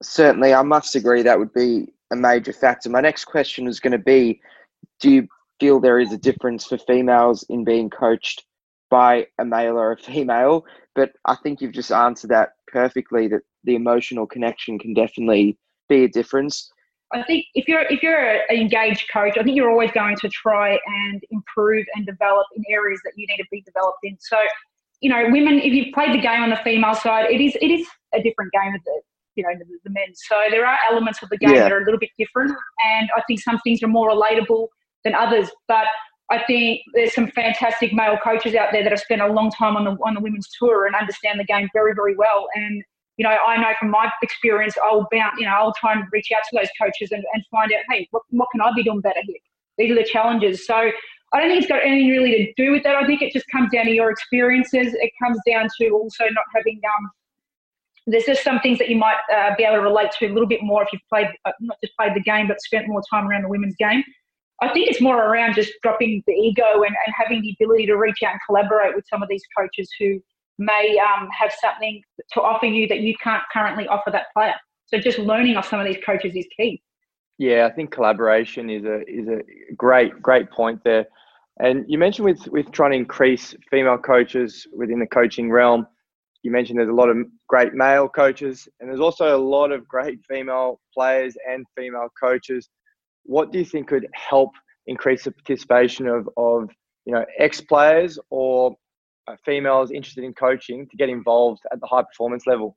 Certainly, 0.02 0.54
I 0.54 0.62
must 0.62 0.95
agree 0.95 1.23
that 1.23 1.38
would 1.38 1.52
be 1.52 1.88
a 2.11 2.16
major 2.16 2.52
factor. 2.52 2.90
My 2.90 3.00
next 3.00 3.25
question 3.26 3.66
is 3.66 3.80
going 3.80 3.92
to 3.92 3.99
be: 3.99 4.40
Do 5.00 5.11
you 5.11 5.28
feel 5.61 5.80
there 5.80 6.00
is 6.00 6.12
a 6.12 6.18
difference 6.18 6.66
for 6.66 6.78
females 6.78 7.45
in 7.49 7.64
being 7.64 7.90
coached 7.90 8.45
by 8.90 9.26
a 9.38 9.45
male 9.45 9.78
or 9.78 9.92
a 9.92 9.97
female? 9.97 10.64
But 10.95 11.12
I 11.25 11.37
think 11.37 11.61
you've 11.61 11.73
just 11.73 11.92
answered 11.92 12.30
that 12.30 12.50
perfectly. 12.68 13.28
That 13.28 13.42
the 13.64 13.75
emotional 13.75 14.26
connection 14.26 14.78
can 14.78 14.95
definitely 14.95 15.59
be 15.88 16.04
a 16.04 16.09
difference. 16.09 16.71
I 17.12 17.22
think 17.22 17.46
if 17.54 17.68
you're 17.68 17.82
if 17.82 18.02
you're 18.02 18.18
an 18.18 18.42
engaged 18.50 19.08
coach, 19.12 19.38
I 19.38 19.42
think 19.42 19.56
you're 19.56 19.70
always 19.70 19.92
going 19.92 20.16
to 20.16 20.28
try 20.28 20.78
and 20.86 21.22
improve 21.30 21.86
and 21.94 22.04
develop 22.04 22.46
in 22.56 22.64
areas 22.68 23.00
that 23.04 23.12
you 23.16 23.26
need 23.28 23.36
to 23.36 23.44
be 23.50 23.62
developed 23.62 23.98
in. 24.02 24.16
So, 24.20 24.38
you 25.00 25.10
know, 25.10 25.22
women, 25.30 25.60
if 25.60 25.72
you've 25.72 25.94
played 25.94 26.12
the 26.12 26.20
game 26.20 26.42
on 26.42 26.50
the 26.50 26.56
female 26.56 26.94
side, 26.94 27.30
it 27.30 27.40
is 27.40 27.56
it 27.60 27.70
is 27.70 27.86
a 28.12 28.22
different 28.22 28.52
game 28.52 28.75
of 28.75 28.80
the 28.84 29.00
you 29.36 29.44
know 29.44 29.50
the, 29.56 29.64
the 29.84 29.90
men. 29.90 30.08
So 30.14 30.34
there 30.50 30.66
are 30.66 30.78
elements 30.90 31.22
of 31.22 31.28
the 31.28 31.38
game 31.38 31.54
yeah. 31.54 31.62
that 31.62 31.72
are 31.72 31.80
a 31.80 31.84
little 31.84 32.00
bit 32.00 32.10
different, 32.18 32.50
and 32.50 33.08
I 33.16 33.22
think 33.28 33.40
some 33.40 33.60
things 33.60 33.82
are 33.82 33.88
more 33.88 34.10
relatable 34.10 34.66
than 35.04 35.14
others. 35.14 35.48
But 35.68 35.86
I 36.30 36.42
think 36.44 36.80
there's 36.94 37.14
some 37.14 37.30
fantastic 37.30 37.92
male 37.92 38.18
coaches 38.22 38.56
out 38.56 38.70
there 38.72 38.82
that 38.82 38.90
have 38.90 39.00
spent 39.00 39.20
a 39.20 39.28
long 39.28 39.52
time 39.52 39.76
on 39.76 39.84
the 39.84 39.96
on 40.04 40.14
the 40.14 40.20
women's 40.20 40.48
tour 40.58 40.86
and 40.86 40.96
understand 40.96 41.38
the 41.38 41.44
game 41.44 41.68
very 41.72 41.94
very 41.94 42.16
well 42.16 42.48
and 42.56 42.82
you 43.16 43.25
know, 43.25 43.37
I 43.46 43.56
know 43.56 43.73
from 43.78 43.90
my 43.90 44.11
experience, 44.23 44.75
I'll 44.82 45.08
bounce, 45.11 45.35
you 45.38 45.46
know, 45.46 45.52
I'll 45.52 45.75
try 45.80 45.92
and 45.92 46.04
reach 46.12 46.28
out 46.37 46.42
to 46.50 46.58
those 46.58 46.68
coaches 46.80 47.12
and, 47.12 47.25
and 47.32 47.44
find 47.50 47.73
out, 47.73 47.80
hey, 47.90 48.08
what, 48.11 48.23
what 48.30 48.49
can 48.52 48.61
I 48.61 48.70
be 48.75 48.82
doing 48.82 49.00
better 49.00 49.20
here? 49.25 49.37
These 49.78 49.92
are 49.92 49.94
the 49.94 50.04
challenges. 50.04 50.66
So 50.66 50.75
I 50.75 51.40
don't 51.40 51.49
think 51.49 51.61
it's 51.61 51.68
got 51.68 51.82
anything 51.82 52.11
really 52.11 52.32
to 52.32 52.62
do 52.62 52.73
with 52.73 52.82
that. 52.85 52.94
I 52.94 53.06
think 53.06 53.23
it 53.23 53.32
just 53.32 53.46
comes 53.50 53.70
down 53.73 53.87
to 53.87 53.90
your 53.90 54.11
experiences. 54.11 54.94
It 54.94 55.11
comes 55.23 55.38
down 55.46 55.68
to 55.80 55.88
also 55.90 56.25
not 56.25 56.44
having, 56.54 56.80
um, 56.85 57.11
there's 58.06 58.25
just 58.25 58.44
some 58.44 58.61
things 58.61 58.78
that 58.78 58.88
you 58.88 58.96
might 58.96 59.16
uh, 59.35 59.50
be 59.56 59.64
able 59.64 59.76
to 59.76 59.82
relate 59.82 60.12
to 60.18 60.26
a 60.26 60.32
little 60.32 60.46
bit 60.46 60.62
more 60.62 60.82
if 60.82 60.88
you've 60.92 61.02
played, 61.08 61.28
uh, 61.44 61.52
not 61.61 61.78
just 61.82 61.96
played 61.96 62.14
the 62.14 62.20
game, 62.20 62.49
but 62.49 62.61
spent 62.61 62.87
more 62.87 63.02
time 63.11 63.26
around 63.26 63.42
the 63.42 63.49
women's 63.49 63.76
game. 63.76 64.04
I 64.62 64.68
think 64.73 64.88
it's 64.88 65.00
more 65.00 65.23
around 65.23 65.54
just 65.54 65.73
dropping 65.82 66.23
the 66.26 66.32
ego 66.32 66.64
and, 66.75 66.94
and 67.06 67.14
having 67.14 67.42
the 67.42 67.54
ability 67.61 67.87
to 67.87 67.96
reach 67.96 68.23
out 68.25 68.32
and 68.32 68.40
collaborate 68.46 68.94
with 68.94 69.04
some 69.11 69.23
of 69.23 69.28
these 69.28 69.42
coaches 69.56 69.90
who 69.99 70.20
may 70.58 70.98
um, 70.98 71.28
have 71.38 71.52
something 71.60 72.02
to 72.32 72.42
offer 72.42 72.66
you 72.66 72.88
that 72.88 73.00
you 73.00 73.14
can't 73.22 73.42
currently 73.52 73.86
offer 73.88 74.10
that 74.10 74.26
player. 74.34 74.54
So 74.86 74.98
just 74.98 75.18
learning 75.18 75.56
off 75.56 75.68
some 75.68 75.80
of 75.80 75.86
these 75.86 75.98
coaches 76.04 76.34
is 76.34 76.46
key. 76.56 76.82
Yeah, 77.38 77.68
I 77.70 77.75
think 77.75 77.90
collaboration 77.90 78.70
is 78.70 78.84
a 78.84 79.00
is 79.08 79.28
a 79.28 79.40
great 79.76 80.22
great 80.22 80.50
point 80.50 80.80
there. 80.84 81.06
And 81.58 81.84
you 81.88 81.98
mentioned 81.98 82.25
with 82.25 82.46
with 82.48 82.70
trying 82.72 82.92
to 82.92 82.96
increase 82.96 83.54
female 83.70 83.98
coaches 83.98 84.66
within 84.75 84.98
the 84.98 85.06
coaching 85.06 85.50
realm. 85.50 85.86
You 86.42 86.50
mentioned 86.52 86.78
there's 86.78 86.88
a 86.88 86.94
lot 86.94 87.08
of 87.08 87.16
great 87.48 87.75
male 87.75 88.08
coaches, 88.08 88.68
and 88.80 88.88
there's 88.88 89.00
also 89.00 89.36
a 89.36 89.42
lot 89.42 89.72
of 89.72 89.86
great 89.88 90.20
female 90.28 90.80
players 90.94 91.36
and 91.50 91.66
female 91.76 92.08
coaches. 92.22 92.68
What 93.25 93.52
do 93.52 93.58
you 93.58 93.64
think 93.64 93.88
could 93.88 94.06
help 94.14 94.52
increase 94.86 95.25
the 95.25 95.32
participation 95.32 96.06
of 96.06 96.28
of 96.36 96.70
you 97.04 97.12
know 97.12 97.25
ex 97.38 97.60
players 97.60 98.18
or 98.30 98.76
females 99.45 99.90
interested 99.90 100.25
in 100.25 100.35
coaching 100.35 100.87
to 100.88 100.97
get 100.97 101.09
involved 101.09 101.62
at 101.73 101.80
the 101.80 101.87
high 101.87 102.02
performance 102.02 102.47
level? 102.47 102.76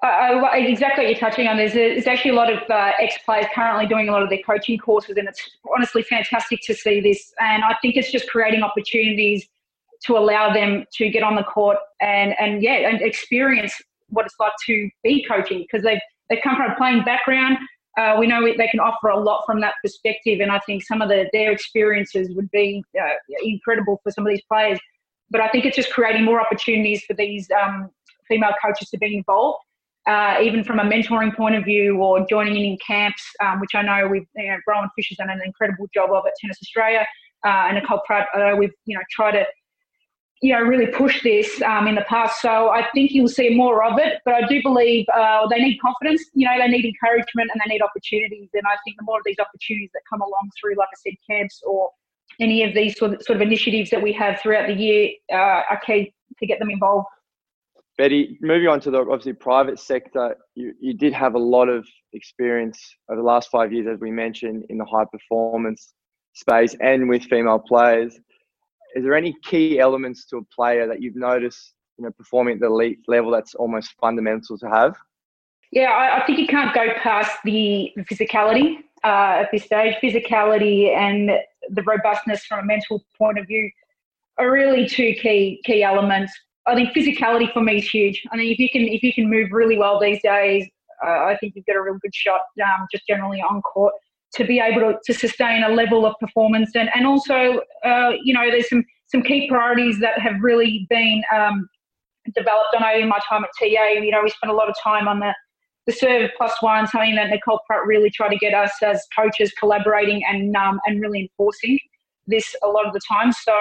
Uh, 0.00 0.48
exactly 0.52 1.04
what 1.04 1.10
you're 1.10 1.18
touching 1.18 1.48
on. 1.48 1.56
There's, 1.56 1.72
there's 1.72 2.06
actually 2.06 2.30
a 2.30 2.34
lot 2.34 2.52
of 2.52 2.58
uh, 2.70 2.92
ex 3.00 3.18
players 3.24 3.46
currently 3.52 3.86
doing 3.86 4.08
a 4.08 4.12
lot 4.12 4.22
of 4.22 4.28
their 4.28 4.42
coaching 4.46 4.78
courses, 4.78 5.16
and 5.16 5.26
it's 5.26 5.42
honestly 5.74 6.02
fantastic 6.02 6.60
to 6.66 6.74
see 6.74 7.00
this. 7.00 7.32
And 7.40 7.64
I 7.64 7.74
think 7.82 7.96
it's 7.96 8.12
just 8.12 8.28
creating 8.28 8.62
opportunities 8.62 9.48
to 10.04 10.16
allow 10.16 10.52
them 10.52 10.84
to 10.94 11.08
get 11.08 11.24
on 11.24 11.34
the 11.34 11.42
court 11.42 11.78
and, 12.00 12.34
and 12.38 12.62
yeah, 12.62 12.88
and 12.88 13.02
experience 13.02 13.74
what 14.10 14.24
it's 14.24 14.36
like 14.38 14.52
to 14.66 14.88
be 15.02 15.26
coaching 15.28 15.66
because 15.68 15.82
they've, 15.82 16.00
they 16.30 16.40
come 16.40 16.54
from 16.54 16.70
a 16.70 16.76
playing 16.76 17.02
background. 17.02 17.58
Uh, 17.98 18.14
we 18.20 18.28
know 18.28 18.40
they 18.44 18.68
can 18.68 18.78
offer 18.78 19.08
a 19.08 19.18
lot 19.18 19.42
from 19.44 19.60
that 19.60 19.74
perspective, 19.82 20.38
and 20.38 20.52
I 20.52 20.60
think 20.60 20.84
some 20.84 21.02
of 21.02 21.08
the, 21.08 21.28
their 21.32 21.50
experiences 21.50 22.28
would 22.36 22.48
be 22.52 22.84
uh, 22.96 23.14
incredible 23.42 24.00
for 24.04 24.12
some 24.12 24.24
of 24.24 24.30
these 24.30 24.42
players 24.48 24.78
but 25.30 25.40
I 25.40 25.48
think 25.48 25.64
it's 25.64 25.76
just 25.76 25.92
creating 25.92 26.24
more 26.24 26.40
opportunities 26.40 27.04
for 27.04 27.14
these 27.14 27.48
um, 27.50 27.90
female 28.28 28.54
coaches 28.62 28.88
to 28.90 28.98
be 28.98 29.16
involved, 29.16 29.58
uh, 30.06 30.38
even 30.42 30.64
from 30.64 30.78
a 30.78 30.84
mentoring 30.84 31.34
point 31.36 31.54
of 31.54 31.64
view 31.64 31.98
or 31.98 32.26
joining 32.28 32.56
in 32.56 32.64
in 32.64 32.78
camps, 32.86 33.22
um, 33.44 33.60
which 33.60 33.74
I 33.74 33.82
know 33.82 34.08
we've, 34.08 34.26
you 34.36 34.48
know, 34.48 34.56
Rowan 34.66 34.88
Fisher's 34.96 35.18
done 35.18 35.30
an 35.30 35.40
incredible 35.44 35.86
job 35.92 36.10
of 36.12 36.24
at 36.26 36.32
Tennis 36.40 36.58
Australia, 36.62 37.06
uh, 37.44 37.66
and 37.68 37.76
Nicole 37.76 38.00
Pratt, 38.06 38.28
uh, 38.34 38.56
we've, 38.56 38.72
you 38.86 38.96
know, 38.96 39.02
tried 39.10 39.32
to, 39.32 39.44
you 40.40 40.52
know, 40.52 40.60
really 40.60 40.86
push 40.86 41.22
this 41.22 41.60
um, 41.62 41.86
in 41.88 41.94
the 41.94 42.02
past. 42.02 42.40
So 42.40 42.70
I 42.70 42.86
think 42.94 43.10
you'll 43.10 43.28
see 43.28 43.54
more 43.54 43.84
of 43.84 43.98
it, 43.98 44.20
but 44.24 44.34
I 44.34 44.46
do 44.46 44.62
believe 44.62 45.04
uh, 45.14 45.46
they 45.48 45.58
need 45.58 45.78
confidence, 45.80 46.24
you 46.34 46.46
know, 46.46 46.56
they 46.58 46.68
need 46.68 46.84
encouragement 46.84 47.50
and 47.52 47.60
they 47.64 47.74
need 47.74 47.82
opportunities. 47.82 48.48
And 48.54 48.62
I 48.66 48.76
think 48.84 48.96
the 48.98 49.04
more 49.04 49.18
of 49.18 49.24
these 49.24 49.38
opportunities 49.40 49.90
that 49.94 50.02
come 50.10 50.20
along 50.20 50.50
through, 50.60 50.76
like 50.76 50.88
I 50.92 50.98
said, 51.02 51.14
camps 51.28 51.60
or 51.66 51.90
any 52.40 52.62
of 52.62 52.74
these 52.74 52.98
sort 52.98 53.14
of, 53.14 53.22
sort 53.22 53.36
of 53.36 53.42
initiatives 53.42 53.90
that 53.90 54.02
we 54.02 54.12
have 54.12 54.40
throughout 54.40 54.66
the 54.66 54.74
year 54.74 55.10
uh, 55.32 55.62
are 55.70 55.80
key 55.84 56.12
to 56.38 56.46
get 56.46 56.58
them 56.58 56.70
involved. 56.70 57.06
Beti, 57.98 58.36
moving 58.40 58.68
on 58.68 58.78
to 58.80 58.92
the 58.92 59.00
obviously 59.00 59.32
private 59.32 59.78
sector, 59.78 60.36
you, 60.54 60.72
you 60.80 60.94
did 60.94 61.12
have 61.12 61.34
a 61.34 61.38
lot 61.38 61.68
of 61.68 61.84
experience 62.12 62.78
over 63.10 63.20
the 63.20 63.26
last 63.26 63.50
five 63.50 63.72
years, 63.72 63.88
as 63.92 63.98
we 63.98 64.12
mentioned, 64.12 64.64
in 64.68 64.78
the 64.78 64.84
high 64.84 65.04
performance 65.04 65.94
space 66.34 66.76
and 66.80 67.08
with 67.08 67.24
female 67.24 67.58
players. 67.58 68.14
Is 68.94 69.02
there 69.02 69.16
any 69.16 69.34
key 69.42 69.80
elements 69.80 70.26
to 70.26 70.36
a 70.36 70.44
player 70.44 70.86
that 70.86 71.02
you've 71.02 71.16
noticed, 71.16 71.74
you 71.98 72.04
know, 72.04 72.12
performing 72.12 72.54
at 72.54 72.60
the 72.60 72.66
elite 72.66 73.00
level 73.08 73.32
that's 73.32 73.54
almost 73.56 73.94
fundamental 74.00 74.56
to 74.58 74.68
have? 74.68 74.96
Yeah, 75.72 75.90
I, 75.90 76.22
I 76.22 76.26
think 76.26 76.38
you 76.38 76.46
can't 76.46 76.74
go 76.74 76.86
past 77.02 77.36
the 77.44 77.92
physicality 78.10 78.76
uh, 79.04 79.42
at 79.42 79.50
this 79.52 79.64
stage. 79.64 79.96
Physicality 80.02 80.94
and 80.94 81.32
the 81.70 81.82
robustness 81.82 82.44
from 82.44 82.60
a 82.60 82.64
mental 82.64 83.04
point 83.16 83.38
of 83.38 83.46
view 83.46 83.70
are 84.38 84.50
really 84.50 84.86
two 84.86 85.14
key 85.20 85.60
key 85.64 85.82
elements. 85.82 86.32
I 86.66 86.74
think 86.74 86.90
physicality 86.90 87.52
for 87.52 87.62
me 87.62 87.78
is 87.78 87.88
huge. 87.88 88.22
I 88.30 88.36
mean, 88.36 88.52
if 88.52 88.58
you 88.58 88.68
can 88.68 88.82
if 88.82 89.02
you 89.02 89.12
can 89.12 89.28
move 89.28 89.48
really 89.52 89.78
well 89.78 89.98
these 89.98 90.20
days, 90.22 90.66
uh, 91.04 91.24
I 91.24 91.36
think 91.40 91.54
you've 91.56 91.66
got 91.66 91.76
a 91.76 91.82
real 91.82 91.98
good 92.00 92.14
shot 92.14 92.40
um, 92.62 92.86
just 92.92 93.06
generally 93.06 93.40
on 93.40 93.62
court 93.62 93.94
to 94.34 94.44
be 94.44 94.60
able 94.60 94.80
to, 94.80 94.98
to 95.06 95.18
sustain 95.18 95.62
a 95.62 95.70
level 95.70 96.04
of 96.04 96.14
performance 96.20 96.72
and 96.74 96.90
and 96.94 97.06
also 97.06 97.62
uh, 97.84 98.12
you 98.22 98.34
know 98.34 98.50
there's 98.50 98.68
some 98.68 98.84
some 99.06 99.22
key 99.22 99.48
priorities 99.48 99.98
that 100.00 100.18
have 100.20 100.34
really 100.42 100.86
been 100.90 101.22
um, 101.34 101.68
developed. 102.34 102.68
I 102.78 102.80
know 102.80 103.02
in 103.02 103.08
my 103.08 103.18
time 103.28 103.44
at 103.44 103.50
TA, 103.58 103.64
you 103.64 104.10
know, 104.10 104.22
we 104.22 104.30
spent 104.30 104.52
a 104.52 104.54
lot 104.54 104.68
of 104.68 104.76
time 104.82 105.08
on 105.08 105.20
the 105.20 105.34
the 105.88 105.94
serve 105.94 106.30
plus 106.36 106.52
one, 106.60 106.86
something 106.86 107.14
that 107.14 107.30
Nicole 107.30 107.60
Pratt 107.66 107.86
really 107.86 108.10
tried 108.10 108.28
to 108.28 108.36
get 108.36 108.52
us 108.52 108.70
as 108.82 109.02
coaches 109.16 109.50
collaborating 109.58 110.22
and 110.28 110.54
um, 110.54 110.78
and 110.84 111.00
really 111.00 111.22
enforcing 111.22 111.78
this 112.26 112.54
a 112.62 112.68
lot 112.68 112.86
of 112.86 112.92
the 112.92 113.00
time. 113.08 113.32
So 113.32 113.54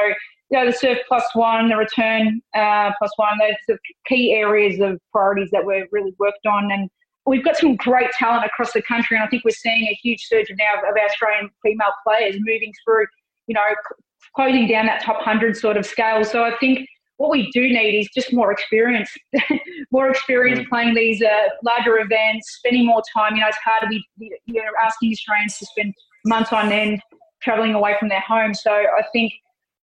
yeah, 0.50 0.66
the 0.66 0.74
serve 0.74 0.98
plus 1.08 1.24
one, 1.34 1.70
the 1.70 1.78
return 1.78 2.42
uh, 2.54 2.92
plus 3.00 3.12
one, 3.16 3.38
those 3.40 3.76
are 3.76 3.80
key 4.08 4.34
areas 4.34 4.82
of 4.82 5.00
priorities 5.13 5.50
that 5.54 5.66
we've 5.66 5.88
really 5.94 6.13
worked 6.20 6.46
on. 6.46 6.70
And 6.70 6.90
we've 7.26 7.46
got 7.46 7.56
some 7.56 7.78
great 7.78 8.12
talent 8.12 8.46
across 8.46 8.74
the 8.74 8.82
country, 8.82 9.16
and 9.16 9.24
I 9.24 9.30
think 9.30 9.46
we're 9.46 9.52
seeing 9.52 9.88
a 9.88 9.98
huge 10.04 10.26
surge 10.26 10.52
now 10.58 10.80
of 10.80 10.98
our 10.98 11.06
Australian 11.06 11.50
female 11.63 11.94
players 12.06 12.36
moving 12.40 12.74
through, 12.84 13.06
you 13.48 13.56
know, 13.56 13.62
closing 14.36 14.68
down 14.68 14.86
that 14.88 15.02
top 15.02 15.16
100 15.16 15.56
sort 15.56 15.78
of 15.78 15.86
scale. 15.86 16.26
So 16.26 16.44
I 16.44 16.58
think 16.58 16.90
what 17.18 17.32
we 17.32 17.52
do 17.52 17.62
need 17.62 18.00
is 18.00 18.10
just 18.14 18.32
more 18.32 18.52
experience, 18.52 19.10
more 19.92 20.10
experience 20.10 20.60
mm. 20.60 20.70
playing 20.70 20.94
these 20.94 21.22
uh, 21.22 21.50
larger 21.64 22.00
events, 22.00 22.58
spending 22.58 22.86
more 22.86 23.02
time. 23.16 23.36
You 23.36 23.42
know, 23.42 23.48
it's 23.48 23.58
hard 23.58 23.84
to 23.84 23.88
be, 23.88 24.06
you 24.46 24.54
know, 24.54 24.62
asking 24.84 25.12
Australians 25.12 25.58
to 25.58 25.66
spend 25.66 25.94
months 26.26 26.54
on 26.54 26.72
end 26.72 27.02
traveling 27.42 27.74
away 27.74 27.96
from 28.00 28.10
their 28.10 28.22
home. 28.22 28.54
So 28.54 28.72
I 28.72 29.04
think, 29.12 29.34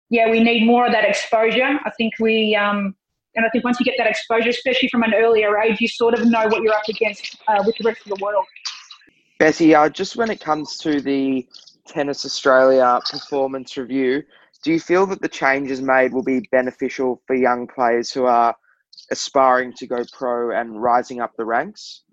yeah, 0.09 0.29
we 0.29 0.43
need 0.43 0.65
more 0.65 0.85
of 0.85 0.91
that 0.91 1.05
exposure. 1.05 1.79
I 1.85 1.91
think 1.97 2.13
we, 2.19 2.55
um, 2.55 2.95
and 3.35 3.45
I 3.45 3.49
think 3.49 3.63
once 3.63 3.79
you 3.79 3.85
get 3.85 3.95
that 3.97 4.07
exposure, 4.07 4.49
especially 4.49 4.89
from 4.89 5.01
an 5.01 5.13
earlier 5.15 5.59
age, 5.59 5.81
you 5.81 5.87
sort 5.87 6.13
of 6.13 6.25
know 6.27 6.47
what 6.47 6.61
you're 6.61 6.73
up 6.73 6.87
against 6.87 7.37
uh, 7.47 7.63
with 7.65 7.75
the 7.77 7.85
rest 7.85 8.01
of 8.05 8.15
the 8.15 8.23
world. 8.23 8.45
Beti, 9.39 9.75
uh, 9.75 9.89
just 9.89 10.15
when 10.15 10.29
it 10.29 10.39
comes 10.39 10.77
to 10.77 11.01
the 11.01 11.47
Tennis 11.87 12.25
Australia 12.25 12.99
performance 13.09 13.75
review, 13.75 14.23
do 14.63 14.71
you 14.71 14.79
feel 14.79 15.05
that 15.07 15.21
the 15.21 15.27
changes 15.27 15.81
made 15.81 16.13
will 16.13 16.23
be 16.23 16.41
beneficial 16.51 17.21
for 17.27 17.35
young 17.35 17.67
players 17.67 18.11
who 18.11 18.25
are 18.25 18.55
aspiring 19.11 19.73
to 19.73 19.85
go 19.85 20.03
pro 20.13 20.57
and 20.57 20.81
rising 20.81 21.19
up 21.19 21.31
the 21.37 21.45
ranks? 21.45 22.03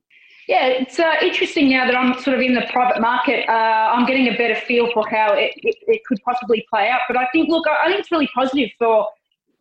Yeah, 0.49 0.67
it's 0.67 0.99
uh, 0.99 1.15
interesting 1.23 1.71
now 1.71 1.87
that 1.87 1.97
I'm 1.97 2.21
sort 2.21 2.37
of 2.37 2.43
in 2.43 2.55
the 2.55 2.67
private 2.73 3.01
market. 3.01 3.49
Uh, 3.49 3.53
I'm 3.53 4.05
getting 4.05 4.27
a 4.27 4.37
better 4.37 4.57
feel 4.57 4.91
for 4.93 5.09
how 5.09 5.33
it, 5.35 5.53
it, 5.59 5.77
it, 5.87 6.01
could 6.07 6.19
possibly 6.25 6.67
play 6.69 6.89
out. 6.89 7.03
But 7.07 7.17
I 7.17 7.29
think, 7.33 7.49
look, 7.49 7.67
I 7.69 7.87
think 7.87 8.01
it's 8.01 8.11
really 8.11 8.29
positive 8.35 8.69
for 8.77 9.07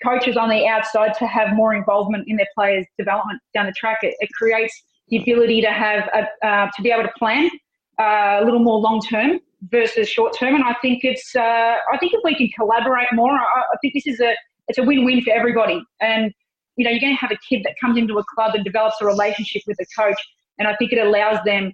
coaches 0.03 0.35
on 0.35 0.49
the 0.49 0.65
outside 0.65 1.13
to 1.19 1.27
have 1.27 1.53
more 1.53 1.75
involvement 1.75 2.23
in 2.27 2.37
their 2.37 2.47
players' 2.55 2.87
development 2.97 3.39
down 3.53 3.67
the 3.67 3.71
track. 3.73 3.99
It, 4.01 4.15
it 4.19 4.29
creates 4.33 4.73
the 5.09 5.17
ability 5.17 5.61
to 5.61 5.69
have 5.71 6.09
a, 6.13 6.47
uh, 6.47 6.69
to 6.75 6.81
be 6.81 6.89
able 6.89 7.03
to 7.03 7.13
plan 7.19 7.51
uh, 7.99 8.39
a 8.41 8.43
little 8.43 8.59
more 8.59 8.79
long 8.79 8.99
term 8.99 9.39
versus 9.63 10.09
short 10.09 10.37
term. 10.37 10.55
And 10.55 10.63
I 10.63 10.75
think 10.81 11.03
it's 11.03 11.35
uh, 11.35 11.75
I 11.91 11.97
think 11.99 12.13
if 12.13 12.21
we 12.23 12.35
can 12.35 12.49
collaborate 12.57 13.07
more, 13.13 13.31
I, 13.31 13.61
I 13.73 13.77
think 13.81 13.93
this 13.93 14.07
is 14.07 14.19
a 14.19 14.33
it's 14.67 14.77
a 14.77 14.83
win 14.83 15.05
win 15.05 15.21
for 15.21 15.31
everybody. 15.31 15.83
And 16.01 16.33
you 16.75 16.85
know, 16.85 16.91
you're 16.91 17.01
going 17.01 17.13
to 17.13 17.19
have 17.19 17.31
a 17.31 17.37
kid 17.47 17.63
that 17.65 17.73
comes 17.81 17.97
into 17.97 18.17
a 18.17 18.23
club 18.23 18.55
and 18.55 18.63
develops 18.63 19.01
a 19.01 19.05
relationship 19.05 19.63
with 19.67 19.77
a 19.81 19.85
coach 20.01 20.21
and 20.59 20.67
I 20.67 20.75
think 20.75 20.91
it 20.91 20.99
allows 20.99 21.39
them 21.45 21.73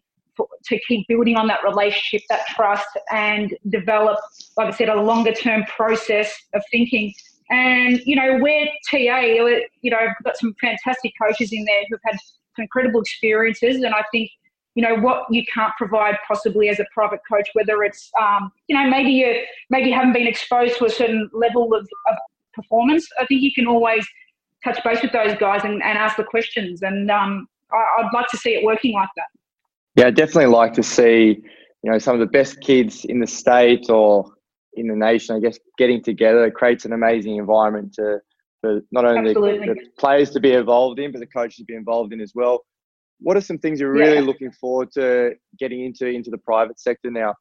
to 0.66 0.80
keep 0.88 1.08
building 1.08 1.36
on 1.38 1.48
that 1.48 1.64
relationship, 1.64 2.22
that 2.30 2.46
trust, 2.48 2.88
and 3.12 3.56
develop, 3.70 4.20
like 4.58 4.68
I 4.68 4.78
said, 4.78 4.90
a 4.90 5.02
longer 5.02 5.32
term 5.32 5.64
process 5.64 6.34
of 6.54 6.62
thinking. 6.72 7.14
And, 7.50 8.00
you 8.06 8.16
know, 8.16 8.38
we're 8.40 8.68
TA, 8.90 9.20
you 9.82 9.92
know, 9.92 9.98
I've 9.98 10.24
got 10.24 10.38
some 10.38 10.56
fantastic 10.62 11.14
coaches 11.22 11.52
in 11.52 11.64
there 11.66 11.82
who've 11.90 12.00
had 12.04 12.18
some 12.56 12.64
incredible 12.64 13.02
experiences. 13.02 13.78
And 13.78 13.94
I 13.94 14.04
think, 14.12 14.30
you 14.76 14.84
know, 14.84 14.96
what 14.96 15.26
you 15.32 15.44
can't 15.52 15.74
provide 15.78 16.16
possibly 16.28 16.70
as 16.70 16.80
a 16.80 16.86
private 16.94 17.22
coach, 17.30 17.50
whether 17.54 17.84
it's, 17.84 18.12
um, 18.22 18.52
you 18.68 18.78
know, 18.78 18.90
maybe 18.90 19.10
you 19.10 19.42
maybe 19.70 19.90
you 19.90 19.96
haven't 19.96 20.14
been 20.14 20.28
exposed 20.28 20.78
to 20.78 20.86
a 20.86 20.90
certain 20.90 21.30
level 21.34 21.74
of, 21.74 21.88
of 22.10 22.18
performance. 22.54 23.08
I 23.20 23.26
think 23.26 23.42
you 23.42 23.54
can 23.54 23.68
always 23.68 24.06
touch 24.64 24.84
base 24.84 25.02
with 25.02 25.14
those 25.14 25.38
guys 25.38 25.64
and, 25.64 25.82
and 25.82 25.98
ask 25.98 26.18
the 26.18 26.24
questions. 26.24 26.82
And, 26.82 27.10
um, 27.10 27.48
I'd 27.72 28.10
like 28.14 28.28
to 28.28 28.38
see 28.38 28.52
it 28.52 28.64
working 28.64 28.94
like 28.94 29.10
that. 29.16 29.26
Yeah, 29.96 30.08
I'd 30.08 30.16
definitely 30.16 30.48
like 30.48 30.74
to 30.74 30.84
see, 30.84 31.42
you 31.84 31.92
know, 31.92 31.98
some 31.98 32.14
of 32.14 32.20
the 32.20 32.32
best 32.32 32.62
kids 32.62 33.06
in 33.06 33.20
the 33.20 33.28
state 33.28 33.90
or 33.90 34.32
in 34.74 34.88
the 34.88 34.96
nation, 34.96 35.36
I 35.36 35.40
guess, 35.40 35.58
getting 35.78 36.04
together. 36.04 36.52
Creates 36.52 36.86
an 36.86 36.94
amazing 36.94 37.38
environment 37.38 37.94
to 37.94 38.20
for 38.62 38.82
not 38.92 39.06
only 39.06 39.34
the, 39.34 39.40
the, 39.40 39.76
players 39.98 40.32
to 40.32 40.40
be 40.40 40.54
involved 40.54 41.00
in, 41.00 41.12
but 41.12 41.20
the 41.20 41.28
coaches 41.28 41.58
to 41.58 41.66
be 41.66 41.76
involved 41.76 42.14
in 42.14 42.22
as 42.22 42.34
well. 42.36 42.66
What 43.20 43.38
are 43.38 43.42
some 43.42 43.58
things 43.58 43.80
you're 43.80 43.92
really 43.92 44.16
yeah. 44.16 44.22
looking 44.22 44.52
forward 44.52 44.92
to 44.94 45.34
getting 45.58 45.84
into 45.86 46.08
into 46.08 46.30
the 46.30 46.38
private 46.38 46.80
sector 46.80 47.10
now? 47.10 47.34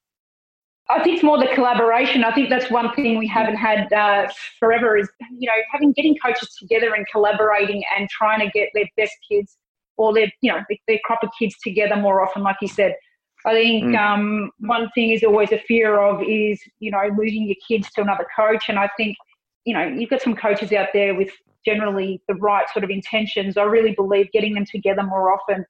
I 0.91 1.03
think 1.03 1.17
it's 1.17 1.25
more 1.25 1.39
the 1.39 1.49
collaboration. 1.55 2.25
I 2.25 2.35
think 2.35 2.51
that's 2.51 2.71
one 2.71 2.93
thing 2.95 3.19
we 3.19 3.27
haven't 3.27 3.57
had 3.57 3.91
uh, 3.93 4.29
forever 4.59 4.97
is 4.97 5.09
you 5.39 5.47
know 5.47 5.55
having 5.73 5.93
getting 5.93 6.17
coaches 6.19 6.55
together 6.59 6.95
and 6.95 7.07
collaborating 7.11 7.83
and 7.97 8.09
trying 8.11 8.41
to 8.41 8.51
get 8.51 8.69
their 8.75 8.87
best 8.97 9.13
kids 9.29 9.57
or 9.97 10.13
their 10.13 10.31
you 10.43 10.53
know 10.53 10.61
their 10.87 10.99
crop 11.05 11.21
of 11.23 11.31
kids 11.39 11.57
together 11.63 11.97
more 11.97 12.23
often, 12.23 12.43
like 12.43 12.57
you 12.61 12.69
said. 12.69 12.95
I 13.47 13.53
think 13.53 13.85
mm. 13.85 13.99
um, 13.99 14.51
one 14.59 14.89
thing 14.95 15.11
is 15.11 15.23
always 15.23 15.53
a 15.53 15.59
fear 15.59 16.01
of 16.01 16.23
is 16.23 16.61
you 16.81 16.91
know 16.91 17.09
losing 17.17 17.47
your 17.47 17.57
kids 17.67 17.91
to 17.93 18.03
another 18.03 18.27
coach, 18.37 18.69
and 18.69 18.79
I 18.79 18.91
think 18.97 19.17
you 19.65 19.75
know 19.75 19.87
you've 19.87 20.11
got 20.11 20.21
some 20.21 20.37
coaches 20.37 20.73
out 20.73 20.89
there 20.93 21.15
with 21.15 21.31
generally 21.64 22.20
the 22.29 22.35
right 22.35 22.66
sort 22.72 22.85
of 22.85 22.90
intentions. 22.90 23.57
I 23.57 23.62
really 23.62 23.92
believe 23.92 24.31
getting 24.33 24.55
them 24.55 24.64
together 24.64 25.03
more 25.03 25.33
often 25.33 25.64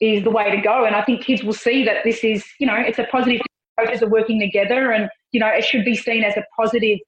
is 0.00 0.24
the 0.24 0.30
way 0.30 0.50
to 0.50 0.60
go, 0.60 0.84
and 0.84 0.96
I 0.96 1.02
think 1.02 1.22
kids 1.22 1.42
will 1.42 1.52
see 1.52 1.84
that 1.84 2.04
this 2.04 2.24
is 2.24 2.44
you 2.58 2.66
know 2.66 2.76
it's 2.76 2.98
a 2.98 3.04
positive. 3.04 3.40
Coaches 3.78 4.02
are 4.02 4.08
working 4.08 4.40
together, 4.40 4.92
and 4.92 5.08
you 5.32 5.40
know 5.40 5.48
it 5.48 5.64
should 5.64 5.84
be 5.84 5.94
seen 5.94 6.24
as 6.24 6.36
a 6.36 6.44
positive 6.56 6.98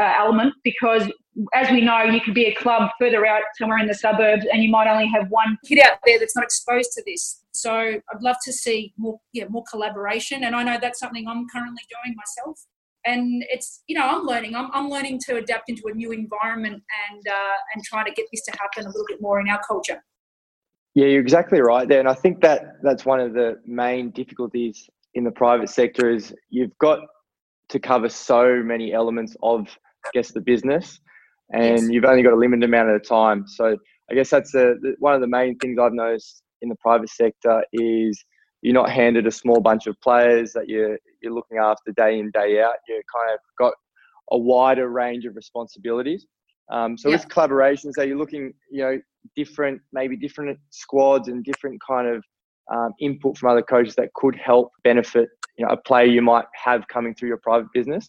uh, 0.00 0.12
element 0.18 0.54
because 0.64 1.10
as 1.54 1.70
we 1.70 1.80
know, 1.80 2.02
you 2.02 2.20
could 2.20 2.34
be 2.34 2.44
a 2.44 2.54
club 2.54 2.90
further 2.98 3.24
out 3.24 3.42
somewhere 3.56 3.78
in 3.78 3.86
the 3.86 3.94
suburbs, 3.94 4.44
and 4.52 4.62
you 4.62 4.70
might 4.70 4.86
only 4.86 5.06
have 5.06 5.28
one 5.30 5.56
kid 5.66 5.80
out 5.80 5.98
there 6.04 6.18
that's 6.18 6.36
not 6.36 6.44
exposed 6.44 6.92
to 6.92 7.02
this. 7.06 7.42
So 7.52 7.72
I'd 7.72 8.22
love 8.22 8.36
to 8.44 8.52
see 8.52 8.92
more, 8.98 9.18
yeah, 9.32 9.46
more 9.48 9.64
collaboration, 9.70 10.44
and 10.44 10.54
I 10.54 10.62
know 10.62 10.78
that's 10.80 11.00
something 11.00 11.26
I'm 11.26 11.46
currently 11.48 11.82
doing 11.88 12.16
myself. 12.16 12.66
And 13.04 13.44
it's 13.48 13.82
you 13.86 13.98
know 13.98 14.04
I'm 14.04 14.24
learning. 14.24 14.54
I'm, 14.54 14.68
I'm 14.72 14.88
learning 14.88 15.20
to 15.26 15.36
adapt 15.36 15.68
into 15.68 15.82
a 15.86 15.94
new 15.94 16.12
environment 16.12 16.82
and 17.10 17.22
uh, 17.28 17.56
and 17.74 17.84
trying 17.84 18.06
to 18.06 18.12
get 18.12 18.26
this 18.32 18.42
to 18.44 18.52
happen 18.52 18.84
a 18.84 18.88
little 18.88 19.06
bit 19.08 19.20
more 19.20 19.40
in 19.40 19.48
our 19.48 19.60
culture. 19.66 20.02
Yeah, 20.94 21.06
you're 21.06 21.22
exactly 21.22 21.60
right 21.60 21.88
there, 21.88 22.00
and 22.00 22.08
I 22.08 22.14
think 22.14 22.40
that 22.42 22.76
that's 22.82 23.04
one 23.04 23.20
of 23.20 23.32
the 23.32 23.60
main 23.66 24.10
difficulties 24.10 24.88
in 25.14 25.24
the 25.24 25.30
private 25.30 25.68
sector 25.68 26.10
is 26.10 26.34
you've 26.50 26.76
got 26.78 27.00
to 27.70 27.78
cover 27.78 28.08
so 28.08 28.62
many 28.62 28.92
elements 28.92 29.36
of 29.42 29.68
I 30.04 30.10
guess 30.12 30.32
the 30.32 30.40
business 30.40 31.00
and 31.52 31.78
yes. 31.78 31.88
you've 31.90 32.04
only 32.04 32.22
got 32.22 32.32
a 32.32 32.36
limited 32.36 32.64
amount 32.64 32.90
of 32.90 33.06
time. 33.06 33.46
So 33.46 33.76
I 34.10 34.14
guess 34.14 34.30
that's 34.30 34.52
the, 34.52 34.78
the, 34.80 34.94
one 34.98 35.14
of 35.14 35.20
the 35.20 35.26
main 35.26 35.58
things 35.58 35.78
I've 35.80 35.92
noticed 35.92 36.42
in 36.62 36.68
the 36.68 36.76
private 36.76 37.10
sector 37.10 37.64
is 37.72 38.22
you're 38.62 38.74
not 38.74 38.90
handed 38.90 39.26
a 39.26 39.30
small 39.30 39.60
bunch 39.60 39.86
of 39.86 40.00
players 40.00 40.52
that 40.52 40.68
you're 40.68 40.98
you're 41.22 41.32
looking 41.32 41.58
after 41.58 41.92
day 41.92 42.18
in 42.18 42.30
day 42.32 42.60
out. 42.60 42.74
You 42.88 43.00
kind 43.14 43.34
of 43.34 43.40
got 43.58 43.74
a 44.30 44.38
wider 44.38 44.88
range 44.88 45.24
of 45.24 45.36
responsibilities. 45.36 46.26
Um, 46.70 46.96
so 46.96 47.08
yeah. 47.08 47.16
with 47.16 47.28
collaborations, 47.28 47.98
are 47.98 48.04
you 48.04 48.16
looking, 48.16 48.52
you 48.70 48.82
know, 48.82 49.00
different 49.36 49.80
maybe 49.92 50.16
different 50.16 50.58
squads 50.70 51.28
and 51.28 51.44
different 51.44 51.80
kind 51.86 52.08
of 52.08 52.24
um, 52.72 52.92
input 53.00 53.36
from 53.36 53.50
other 53.50 53.62
coaches 53.62 53.94
that 53.96 54.12
could 54.14 54.34
help 54.36 54.70
benefit 54.84 55.28
you 55.58 55.66
know 55.66 55.72
a 55.72 55.76
player 55.76 56.06
you 56.06 56.22
might 56.22 56.46
have 56.54 56.86
coming 56.88 57.14
through 57.14 57.28
your 57.28 57.40
private 57.42 57.68
business? 57.74 58.08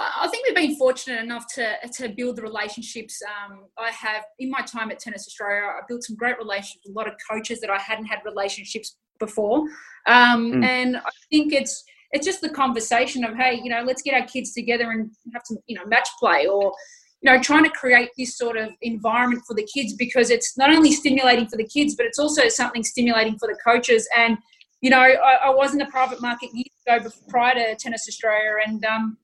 I 0.00 0.28
think 0.28 0.46
we've 0.46 0.56
been 0.56 0.76
fortunate 0.76 1.20
enough 1.20 1.44
to, 1.56 1.74
to 1.98 2.08
build 2.08 2.36
the 2.36 2.42
relationships. 2.42 3.20
Um, 3.22 3.66
I 3.76 3.90
have, 3.90 4.24
in 4.38 4.50
my 4.50 4.62
time 4.62 4.90
at 4.90 4.98
Tennis 4.98 5.26
Australia, 5.28 5.62
I 5.66 5.80
built 5.86 6.04
some 6.04 6.16
great 6.16 6.38
relationships 6.38 6.80
with 6.86 6.96
a 6.96 6.98
lot 6.98 7.06
of 7.06 7.14
coaches 7.30 7.60
that 7.60 7.68
I 7.68 7.78
hadn't 7.78 8.06
had 8.06 8.20
relationships 8.24 8.96
before. 9.18 9.58
Um, 10.06 10.52
mm. 10.52 10.64
And 10.64 10.96
I 10.96 11.10
think 11.30 11.52
it's 11.52 11.84
it's 12.12 12.26
just 12.26 12.40
the 12.40 12.48
conversation 12.48 13.24
of, 13.24 13.36
hey, 13.36 13.60
you 13.62 13.70
know, 13.70 13.82
let's 13.82 14.02
get 14.02 14.20
our 14.20 14.26
kids 14.26 14.52
together 14.52 14.90
and 14.90 15.10
have 15.32 15.42
some, 15.44 15.58
you 15.66 15.76
know, 15.76 15.86
match 15.86 16.08
play 16.18 16.46
or, 16.46 16.72
you 17.20 17.30
know, 17.30 17.40
trying 17.40 17.64
to 17.64 17.70
create 17.70 18.10
this 18.18 18.36
sort 18.36 18.56
of 18.56 18.70
environment 18.82 19.42
for 19.46 19.54
the 19.54 19.68
kids 19.72 19.94
because 19.94 20.30
it's 20.30 20.56
not 20.56 20.70
only 20.70 20.92
stimulating 20.92 21.46
for 21.46 21.56
the 21.56 21.66
kids, 21.66 21.94
but 21.94 22.06
it's 22.06 22.18
also 22.18 22.48
something 22.48 22.82
stimulating 22.82 23.38
for 23.38 23.46
the 23.46 23.56
coaches. 23.64 24.08
And, 24.16 24.38
you 24.80 24.90
know, 24.90 24.98
I, 24.98 25.38
I 25.44 25.50
was 25.50 25.72
in 25.72 25.78
the 25.78 25.86
private 25.86 26.20
market 26.20 26.50
years 26.52 26.66
ago 26.86 27.04
before, 27.04 27.28
prior 27.28 27.54
to 27.54 27.76
Tennis 27.76 28.06
Australia 28.08 28.54
and, 28.66 28.84
um, 28.84 29.16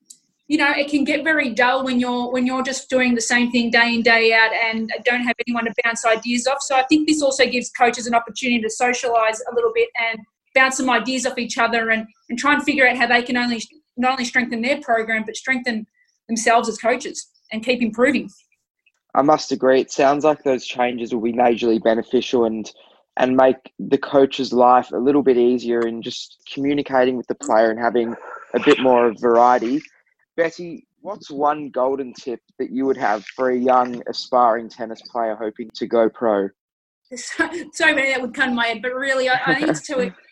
you 0.49 0.59
know 0.59 0.70
it 0.77 0.88
can 0.88 1.05
get 1.05 1.25
very 1.25 1.53
dull 1.53 1.85
when 1.85 1.99
you're 1.99 2.31
when 2.31 2.46
you're 2.46 2.62
just 2.62 2.88
doing 2.88 3.14
the 3.14 3.20
same 3.20 3.51
thing 3.51 3.70
day 3.70 3.94
in 3.94 4.03
day 4.03 4.33
out 4.33 4.53
and 4.53 4.92
don't 5.05 5.22
have 5.22 5.35
anyone 5.46 5.64
to 5.64 5.72
bounce 5.83 6.05
ideas 6.05 6.46
off 6.46 6.59
so 6.61 6.77
i 6.77 6.85
think 6.85 7.09
this 7.09 7.22
also 7.22 7.44
gives 7.46 7.70
coaches 7.70 8.07
an 8.07 8.14
opportunity 8.14 8.61
to 8.61 8.70
socialize 8.70 9.40
a 9.51 9.55
little 9.55 9.72
bit 9.75 9.88
and 10.11 10.20
bounce 10.57 10.79
some 10.79 10.90
ideas 10.90 11.27
off 11.27 11.38
each 11.38 11.59
other 11.59 11.90
and, 11.90 12.07
and 12.29 12.38
try 12.38 12.55
and 12.55 12.64
figure 12.64 12.88
out 12.88 12.97
how 12.97 13.07
they 13.07 13.23
can 13.23 13.37
only 13.37 13.62
not 13.97 14.12
only 14.12 14.25
strengthen 14.25 14.62
their 14.62 14.81
program 14.81 15.23
but 15.25 15.37
strengthen 15.37 15.87
themselves 16.29 16.69
as 16.69 16.79
coaches 16.79 17.29
and 17.53 17.64
keep 17.64 17.81
improving. 17.81 18.29
I 19.14 19.23
must 19.23 19.53
agree. 19.53 19.81
It 19.81 19.90
sounds 19.90 20.25
like 20.25 20.42
those 20.42 20.66
changes 20.66 21.14
will 21.14 21.23
be 21.23 21.33
majorly 21.33 21.83
beneficial 21.83 22.45
and 22.45 22.71
and 23.19 23.35
make 23.35 23.57
the 23.79 23.97
coach's 23.97 24.53
life 24.53 24.90
a 24.92 24.99
little 24.99 25.23
bit 25.23 25.38
easier 25.38 25.81
in 25.81 26.03
just 26.03 26.37
communicating 26.53 27.16
with 27.16 27.27
the 27.29 27.35
player 27.35 27.71
and 27.71 27.79
having 27.79 28.14
a 28.53 28.61
bit 28.61 28.79
more 28.79 29.14
variety. 29.19 29.81
Beti, 30.38 30.83
what's 31.01 31.31
one 31.31 31.71
golden 31.71 32.12
tip 32.12 32.40
that 32.59 32.71
you 32.71 32.85
would 32.85 32.99
have 32.99 33.25
for 33.35 33.49
a 33.49 33.57
young 33.57 34.03
aspiring 34.07 34.69
tennis 34.69 35.01
player 35.11 35.35
hoping 35.35 35.71
to 35.75 35.87
go 35.87 36.11
pro? 36.11 36.49
So, 37.14 37.49
so 37.73 37.95
many 37.95 38.11
that 38.11 38.21
would 38.21 38.35
come 38.35 38.49
to 38.49 38.55
my 38.57 38.66
head, 38.66 38.83
but 38.83 38.92
really, 38.92 39.29
I, 39.29 39.38
I 39.47 39.55
think 39.55 39.69
it's 39.69 39.87
to 39.87 40.12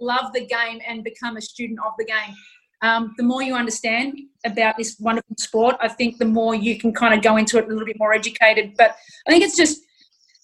love 0.00 0.32
the 0.32 0.46
game 0.46 0.80
and 0.86 1.04
become 1.04 1.36
a 1.36 1.40
student 1.40 1.78
of 1.84 1.92
the 1.98 2.04
game. 2.04 2.34
Um, 2.82 3.14
the 3.16 3.22
more 3.22 3.42
you 3.42 3.54
understand 3.54 4.18
about 4.44 4.76
this 4.76 4.96
wonderful 5.00 5.36
sport, 5.38 5.76
I 5.80 5.88
think 5.88 6.18
the 6.18 6.26
more 6.26 6.54
you 6.54 6.78
can 6.78 6.92
kind 6.92 7.14
of 7.14 7.22
go 7.22 7.36
into 7.36 7.58
it 7.58 7.64
a 7.64 7.68
little 7.68 7.86
bit 7.86 7.98
more 7.98 8.12
educated. 8.12 8.74
But 8.76 8.96
I 9.26 9.30
think 9.30 9.42
it's 9.42 9.56
just 9.56 9.80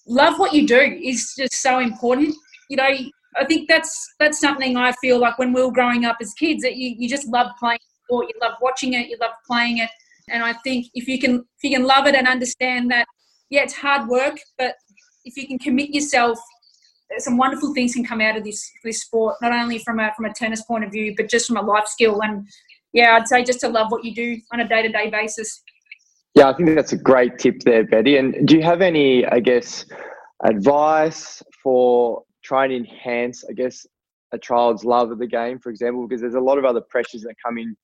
love 0.07 0.39
what 0.39 0.53
you 0.53 0.67
do 0.67 0.79
is 0.79 1.35
just 1.37 1.61
so 1.61 1.79
important. 1.79 2.33
You 2.69 2.77
know, 2.77 2.89
I 3.35 3.45
think 3.45 3.69
that's 3.69 4.13
that's 4.19 4.39
something 4.39 4.75
I 4.75 4.91
feel 4.93 5.19
like 5.19 5.37
when 5.37 5.53
we 5.53 5.63
were 5.63 5.71
growing 5.71 6.05
up 6.05 6.17
as 6.21 6.33
kids 6.33 6.63
that 6.63 6.75
you, 6.75 6.95
you 6.97 7.07
just 7.07 7.27
love 7.27 7.51
playing 7.59 7.79
sport. 8.05 8.27
You 8.27 8.39
love 8.41 8.53
watching 8.61 8.93
it. 8.93 9.07
You 9.07 9.17
love 9.21 9.33
playing 9.45 9.77
it. 9.77 9.89
And 10.29 10.43
I 10.43 10.53
think 10.63 10.87
if 10.93 11.07
you 11.07 11.19
can 11.19 11.35
if 11.35 11.63
you 11.63 11.77
can 11.77 11.85
love 11.85 12.07
it 12.07 12.15
and 12.15 12.27
understand 12.27 12.89
that, 12.91 13.07
yeah, 13.49 13.61
it's 13.61 13.73
hard 13.73 14.07
work, 14.07 14.39
but 14.57 14.75
if 15.25 15.37
you 15.37 15.47
can 15.47 15.59
commit 15.59 15.91
yourself, 15.91 16.39
some 17.19 17.37
wonderful 17.37 17.73
things 17.73 17.93
can 17.93 18.05
come 18.05 18.21
out 18.21 18.37
of 18.37 18.43
this 18.43 18.71
this 18.83 19.01
sport. 19.01 19.35
Not 19.41 19.53
only 19.53 19.79
from 19.79 19.99
a 19.99 20.11
from 20.15 20.25
a 20.25 20.33
tennis 20.33 20.63
point 20.63 20.83
of 20.83 20.91
view, 20.91 21.13
but 21.15 21.29
just 21.29 21.47
from 21.47 21.57
a 21.57 21.61
life 21.61 21.87
skill. 21.87 22.21
And 22.21 22.47
yeah, 22.93 23.15
I'd 23.15 23.27
say 23.27 23.43
just 23.43 23.59
to 23.61 23.69
love 23.69 23.91
what 23.91 24.03
you 24.03 24.13
do 24.13 24.37
on 24.51 24.59
a 24.59 24.67
day 24.67 24.81
to 24.81 24.89
day 24.89 25.09
basis. 25.09 25.63
Yeah, 26.35 26.49
I 26.49 26.53
think 26.53 26.75
that's 26.75 26.93
a 26.93 26.97
great 26.97 27.37
tip 27.39 27.61
there, 27.63 27.83
Beti. 27.83 28.17
And 28.17 28.47
do 28.47 28.55
you 28.55 28.63
have 28.63 28.81
any, 28.81 29.25
I 29.25 29.39
guess, 29.41 29.85
advice 30.45 31.43
for 31.61 32.23
trying 32.43 32.69
to 32.69 32.77
enhance, 32.77 33.43
I 33.49 33.53
guess, 33.53 33.85
a 34.31 34.39
child's 34.39 34.85
love 34.85 35.11
of 35.11 35.19
the 35.19 35.27
game, 35.27 35.59
for 35.59 35.69
example, 35.69 36.07
because 36.07 36.21
there's 36.21 36.35
a 36.35 36.39
lot 36.39 36.57
of 36.57 36.63
other 36.63 36.81
pressures 36.81 37.21
that 37.23 37.35
come 37.45 37.57
in 37.57 37.75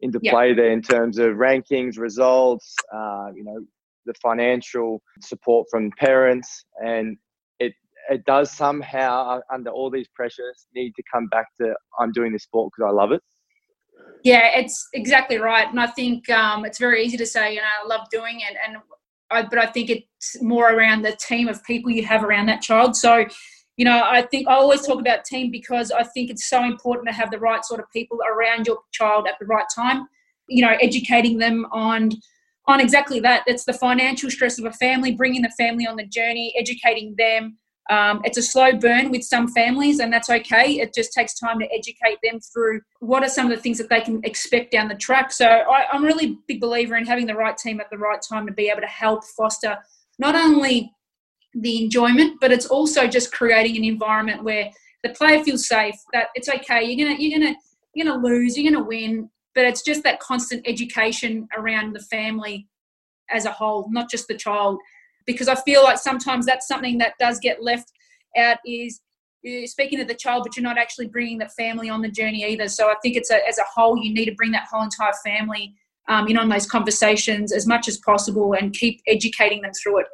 into 0.00 0.20
yeah. 0.22 0.30
play 0.30 0.54
there 0.54 0.70
in 0.70 0.80
terms 0.80 1.18
of 1.18 1.34
rankings, 1.36 1.98
results, 1.98 2.76
uh, 2.94 3.30
you 3.34 3.42
know, 3.42 3.58
the 4.06 4.14
financial 4.22 5.02
support 5.20 5.66
from 5.70 5.90
parents, 5.98 6.64
and 6.84 7.16
it 8.08 8.24
does 8.24 8.50
somehow, 8.50 9.28
uh, 9.28 9.40
under 9.52 9.70
all 9.70 9.90
these 9.90 10.08
pressures, 10.14 10.66
need 10.74 10.94
to 10.96 11.02
come 11.12 11.26
back 11.28 11.46
to 11.60 11.74
I'm 11.98 12.12
doing 12.12 12.32
this 12.32 12.44
sport 12.44 12.72
because 12.76 12.90
I 12.90 12.92
love 12.92 13.12
it. 13.12 13.22
Yeah, 14.24 14.58
it's 14.58 14.88
exactly 14.94 15.38
right, 15.38 15.68
and 15.68 15.80
I 15.80 15.86
think 15.86 16.28
um, 16.30 16.64
it's 16.64 16.78
very 16.78 17.04
easy 17.04 17.16
to 17.16 17.26
say, 17.26 17.54
you 17.54 17.60
know, 17.60 17.66
I 17.84 17.86
love 17.86 18.08
doing 18.10 18.40
it, 18.40 18.56
and 18.66 18.78
I, 19.30 19.42
but 19.42 19.58
I 19.58 19.66
think 19.66 19.90
it's 19.90 20.42
more 20.42 20.72
around 20.72 21.02
the 21.02 21.16
team 21.16 21.48
of 21.48 21.62
people 21.64 21.90
you 21.90 22.04
have 22.06 22.24
around 22.24 22.46
that 22.46 22.62
child. 22.62 22.96
So, 22.96 23.26
you 23.76 23.84
know, 23.84 24.02
I 24.04 24.22
think 24.22 24.48
I 24.48 24.54
always 24.54 24.86
talk 24.86 25.00
about 25.00 25.24
team 25.24 25.50
because 25.50 25.90
I 25.90 26.02
think 26.02 26.30
it's 26.30 26.48
so 26.48 26.64
important 26.64 27.08
to 27.08 27.14
have 27.14 27.30
the 27.30 27.38
right 27.38 27.64
sort 27.64 27.80
of 27.80 27.86
people 27.92 28.18
around 28.28 28.66
your 28.66 28.78
child 28.92 29.28
at 29.28 29.34
the 29.38 29.46
right 29.46 29.66
time. 29.74 30.06
You 30.48 30.64
know, 30.64 30.76
educating 30.80 31.38
them 31.38 31.66
on 31.70 32.10
on 32.66 32.80
exactly 32.80 33.20
that. 33.20 33.44
It's 33.46 33.64
the 33.64 33.72
financial 33.72 34.30
stress 34.30 34.58
of 34.58 34.64
a 34.64 34.72
family, 34.72 35.14
bringing 35.14 35.42
the 35.42 35.52
family 35.58 35.86
on 35.86 35.96
the 35.96 36.06
journey, 36.06 36.54
educating 36.56 37.14
them. 37.16 37.56
Um, 37.90 38.20
it's 38.24 38.36
a 38.36 38.42
slow 38.42 38.72
burn 38.72 39.10
with 39.10 39.22
some 39.22 39.48
families, 39.48 40.00
and 40.00 40.12
that's 40.12 40.28
okay. 40.28 40.80
It 40.80 40.94
just 40.94 41.12
takes 41.12 41.38
time 41.38 41.58
to 41.58 41.66
educate 41.72 42.18
them 42.22 42.38
through 42.40 42.82
what 43.00 43.22
are 43.22 43.28
some 43.28 43.50
of 43.50 43.56
the 43.56 43.62
things 43.62 43.78
that 43.78 43.88
they 43.88 44.00
can 44.00 44.20
expect 44.24 44.72
down 44.72 44.88
the 44.88 44.94
track. 44.94 45.32
So 45.32 45.46
I, 45.46 45.86
I'm 45.90 46.04
really 46.04 46.26
a 46.26 46.36
big 46.46 46.60
believer 46.60 46.96
in 46.96 47.06
having 47.06 47.26
the 47.26 47.34
right 47.34 47.56
team 47.56 47.80
at 47.80 47.88
the 47.90 47.98
right 47.98 48.20
time 48.20 48.46
to 48.46 48.52
be 48.52 48.68
able 48.68 48.82
to 48.82 48.86
help 48.86 49.24
foster 49.24 49.78
not 50.18 50.34
only 50.34 50.92
the 51.54 51.84
enjoyment, 51.84 52.38
but 52.40 52.52
it's 52.52 52.66
also 52.66 53.06
just 53.06 53.32
creating 53.32 53.76
an 53.76 53.84
environment 53.84 54.44
where 54.44 54.70
the 55.02 55.10
player 55.10 55.42
feels 55.42 55.66
safe. 55.66 55.94
That 56.12 56.26
it's 56.34 56.48
okay. 56.48 56.84
You're 56.84 57.06
gonna 57.06 57.18
you're 57.18 57.38
gonna 57.38 57.56
you're 57.94 58.06
gonna 58.06 58.22
lose. 58.22 58.56
You're 58.56 58.70
gonna 58.70 58.84
win 58.84 59.30
but 59.58 59.66
it's 59.66 59.82
just 59.82 60.04
that 60.04 60.20
constant 60.20 60.62
education 60.68 61.48
around 61.56 61.92
the 61.92 61.98
family 61.98 62.68
as 63.28 63.44
a 63.44 63.50
whole, 63.50 63.88
not 63.90 64.08
just 64.08 64.28
the 64.28 64.36
child. 64.36 64.78
Because 65.28 65.46
I 65.46 65.54
feel 65.54 65.84
like 65.84 65.98
sometimes 65.98 66.46
that's 66.46 66.66
something 66.66 66.98
that 66.98 67.12
does 67.20 67.38
get 67.38 67.62
left 67.62 67.92
out 68.36 68.56
is 68.66 69.00
speaking 69.66 69.98
to 69.98 70.04
the 70.04 70.14
child, 70.14 70.42
but 70.44 70.56
you're 70.56 70.64
not 70.64 70.78
actually 70.78 71.06
bringing 71.06 71.38
the 71.38 71.48
family 71.50 71.88
on 71.88 72.00
the 72.00 72.10
journey 72.10 72.44
either. 72.44 72.66
So 72.68 72.88
I 72.88 72.94
think 73.02 73.14
it's 73.14 73.30
a, 73.30 73.46
as 73.46 73.58
a 73.58 73.64
whole, 73.72 73.96
you 74.02 74.12
need 74.12 74.24
to 74.24 74.34
bring 74.34 74.50
that 74.52 74.66
whole 74.70 74.82
entire 74.82 75.12
family 75.24 75.74
um, 76.08 76.26
in 76.28 76.38
on 76.38 76.48
those 76.48 76.66
conversations 76.66 77.52
as 77.52 77.66
much 77.66 77.88
as 77.88 77.98
possible 77.98 78.54
and 78.54 78.72
keep 78.72 79.00
educating 79.06 79.60
them 79.62 79.72
through 79.80 80.00
it. 80.00 80.06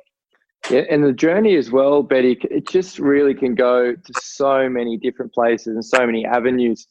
Yeah, 0.71 0.83
and 0.91 1.05
the 1.05 1.13
journey 1.13 1.57
as 1.57 1.71
well, 1.71 2.03
Beti, 2.03 2.43
it 2.51 2.67
just 2.69 2.99
really 2.99 3.35
can 3.35 3.55
go 3.55 3.95
to 3.95 4.13
so 4.21 4.69
many 4.69 4.97
different 4.97 5.33
places 5.33 5.75
and 5.75 5.85
so 5.85 6.05
many 6.05 6.25
avenues. 6.25 6.87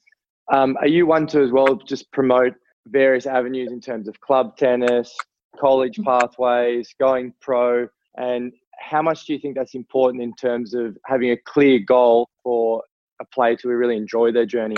Um, 0.52 0.78
are 0.80 0.88
you 0.88 1.06
one 1.06 1.28
to 1.28 1.42
as 1.42 1.52
well 1.52 1.76
just 1.76 2.12
promote 2.12 2.54
various 2.88 3.26
avenues 3.26 3.72
in 3.72 3.82
terms 3.82 4.08
of 4.08 4.20
club 4.22 4.58
tennis, 4.58 5.16
college 5.60 5.98
mm-hmm. 5.98 6.20
pathways, 6.20 6.94
going 7.00 7.34
pro, 7.42 7.88
and 8.16 8.52
how 8.80 9.02
much 9.02 9.26
do 9.26 9.34
you 9.34 9.40
think 9.40 9.56
that's 9.56 9.76
important 9.76 10.22
in 10.24 10.34
terms 10.34 10.74
of 10.74 10.98
having 11.06 11.32
a 11.32 11.38
clear 11.38 11.80
goal 11.80 12.30
for 12.44 12.84
a 13.22 13.26
player 13.26 13.56
to 13.58 13.70
really 13.70 13.98
enjoy 13.98 14.32
their 14.32 14.46
journey? 14.46 14.76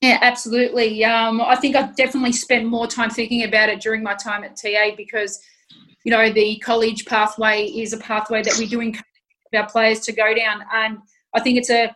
Yeah, 0.00 0.18
absolutely. 0.22 1.04
Um, 1.04 1.40
I 1.42 1.56
think 1.56 1.76
I've 1.76 1.94
definitely 1.94 2.32
spent 2.32 2.64
more 2.66 2.86
time 2.86 3.10
thinking 3.10 3.44
about 3.44 3.68
it 3.68 3.80
during 3.80 4.02
my 4.02 4.14
time 4.14 4.44
at 4.44 4.56
TA 4.56 4.92
because, 4.96 5.40
you 6.04 6.10
know, 6.10 6.32
the 6.32 6.58
college 6.60 7.04
pathway 7.04 7.64
is 7.64 7.92
a 7.92 7.98
pathway 7.98 8.42
that 8.42 8.56
we 8.58 8.66
do 8.66 8.80
encourage 8.80 9.04
our 9.54 9.68
players 9.68 10.00
to 10.00 10.12
go 10.12 10.32
down, 10.32 10.62
and 10.72 10.98
I 11.34 11.40
think 11.40 11.58
it's 11.58 11.70
a 11.70 11.94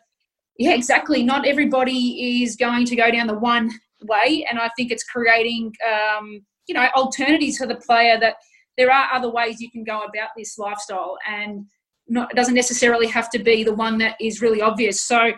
yeah, 0.58 0.74
exactly. 0.74 1.22
Not 1.22 1.46
everybody 1.46 2.42
is 2.42 2.56
going 2.56 2.84
to 2.86 2.96
go 2.96 3.10
down 3.10 3.26
the 3.26 3.38
one 3.38 3.70
way, 4.02 4.46
and 4.48 4.58
I 4.58 4.70
think 4.76 4.92
it's 4.92 5.02
creating, 5.02 5.72
um, 5.92 6.44
you 6.68 6.74
know, 6.74 6.86
alternatives 6.94 7.58
for 7.58 7.66
the 7.66 7.74
player 7.74 8.18
that 8.20 8.36
there 8.76 8.90
are 8.90 9.12
other 9.12 9.30
ways 9.30 9.60
you 9.60 9.70
can 9.70 9.84
go 9.84 10.00
about 10.00 10.30
this 10.36 10.58
lifestyle, 10.58 11.16
and 11.28 11.66
not, 12.08 12.30
it 12.30 12.36
doesn't 12.36 12.54
necessarily 12.54 13.06
have 13.06 13.30
to 13.30 13.38
be 13.38 13.64
the 13.64 13.74
one 13.74 13.98
that 13.98 14.16
is 14.20 14.42
really 14.42 14.60
obvious. 14.60 15.02
So, 15.02 15.32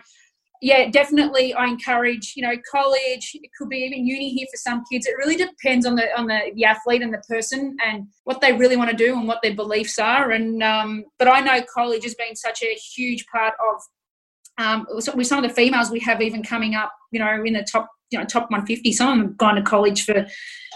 yeah, 0.61 0.89
definitely, 0.89 1.53
I 1.53 1.67
encourage, 1.67 2.33
you 2.35 2.41
know, 2.41 2.55
college. 2.69 3.31
It 3.35 3.51
could 3.57 3.69
be 3.69 3.77
even 3.77 4.07
uni 4.07 4.29
here 4.29 4.47
for 4.51 4.57
some 4.57 4.83
kids. 4.91 5.05
It 5.05 5.15
really 5.17 5.35
depends 5.35 5.85
on 5.85 5.95
the 5.95 6.07
on 6.17 6.27
the, 6.27 6.51
the 6.55 6.65
athlete 6.65 7.03
and 7.03 7.13
the 7.13 7.21
person 7.29 7.77
and 7.85 8.07
what 8.23 8.41
they 8.41 8.53
really 8.53 8.75
want 8.75 8.89
to 8.89 8.95
do 8.95 9.15
and 9.17 9.27
what 9.27 9.39
their 9.43 9.53
beliefs 9.53 9.99
are. 9.99 10.31
And 10.31 10.63
um, 10.63 11.05
but 11.19 11.27
I 11.27 11.41
know 11.41 11.63
college 11.71 12.03
has 12.03 12.15
been 12.15 12.35
such 12.35 12.63
a 12.63 12.73
huge 12.73 13.25
part 13.27 13.53
of 13.59 13.81
um, 14.57 14.87
with 14.93 15.27
some 15.27 15.43
of 15.43 15.47
the 15.47 15.55
females 15.55 15.91
we 15.91 15.99
have 15.99 16.21
even 16.21 16.43
coming 16.43 16.75
up, 16.75 16.91
you 17.11 17.19
know, 17.19 17.43
in 17.43 17.53
the 17.53 17.63
top, 17.63 17.89
you 18.09 18.17
know, 18.17 18.25
top 18.25 18.49
150. 18.49 18.91
Some 18.91 19.09
of 19.09 19.17
them 19.17 19.27
have 19.27 19.37
gone 19.37 19.55
to 19.55 19.61
college 19.61 20.05
for, 20.05 20.25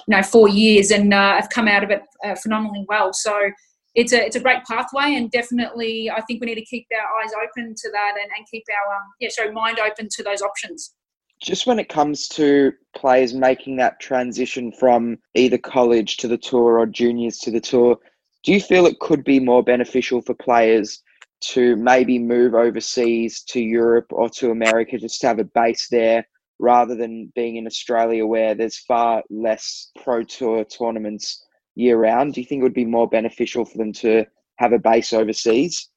you 0.08 0.16
know, 0.16 0.24
four 0.24 0.50
years 0.50 0.92
and 0.92 1.14
uh, 1.14 1.36
have 1.36 1.50
come 1.50 1.68
out 1.68 1.84
of 1.84 1.92
it 1.92 2.02
uh, 2.26 2.36
phenomenally 2.36 2.86
well. 2.88 3.14
So 3.14 3.52
it's 3.96 4.14
a 4.14 4.26
it's 4.26 4.36
a 4.36 4.40
great 4.40 4.64
pathway, 4.64 5.16
and 5.16 5.30
definitely 5.32 6.10
I 6.10 6.22
think 6.22 6.42
we 6.42 6.48
need 6.48 6.56
to 6.56 6.66
keep 6.66 6.88
our 6.94 7.22
eyes 7.22 7.32
open 7.34 7.76
to 7.76 7.92
that 7.92 8.14
and, 8.22 8.30
and 8.38 8.48
keep 8.50 8.64
our 8.70 8.96
um, 8.96 9.04
yeah, 9.20 9.30
sorry, 9.30 9.52
mind 9.52 9.80
open 9.80 10.08
to 10.12 10.24
those 10.24 10.42
options. 10.42 10.94
Just 11.42 11.66
when 11.66 11.80
it 11.80 11.90
comes 11.90 12.28
to 12.30 12.72
players 12.96 13.34
making 13.34 13.76
that 13.78 14.00
transition 14.00 14.72
from 14.72 15.18
either 15.34 15.58
college 15.58 16.18
to 16.18 16.28
the 16.28 16.38
tour 16.38 16.78
or 16.78 16.86
juniors 16.86 17.40
to 17.40 17.52
the 17.52 17.60
tour, 17.60 17.98
do 18.44 18.54
you 18.54 18.62
feel 18.62 18.86
it 18.86 19.00
could 19.00 19.24
be 19.24 19.40
more 19.40 19.64
beneficial 19.64 20.22
for 20.22 20.34
players? 20.36 21.02
to 21.42 21.76
maybe 21.76 22.20
move 22.20 22.54
overseas 22.54 23.42
to 23.42 23.60
Europe 23.60 24.06
or 24.12 24.30
to 24.30 24.52
America 24.52 24.98
just 24.98 25.20
to 25.22 25.28
have 25.28 25.40
a 25.40 25.44
base 25.44 25.88
there 25.90 26.26
rather 26.62 26.96
than 26.96 27.32
being 27.36 27.58
in 27.58 27.66
Australia 27.66 28.26
where 28.26 28.54
there's 28.54 28.78
far 28.78 29.24
less 29.30 29.90
pro 30.04 30.24
tour 30.24 30.64
tournaments 30.64 31.44
year 31.76 31.98
round? 31.98 32.34
Do 32.34 32.42
you 32.42 32.46
think 32.46 32.62
it 32.62 32.64
would 32.64 32.74
be 32.74 32.86
more 32.86 33.10
beneficial 33.10 33.66
for 33.66 33.78
them 33.80 33.92
to 33.94 34.26
have 34.58 34.72
a 34.72 34.80
base 34.80 35.12
overseas? 35.12 35.90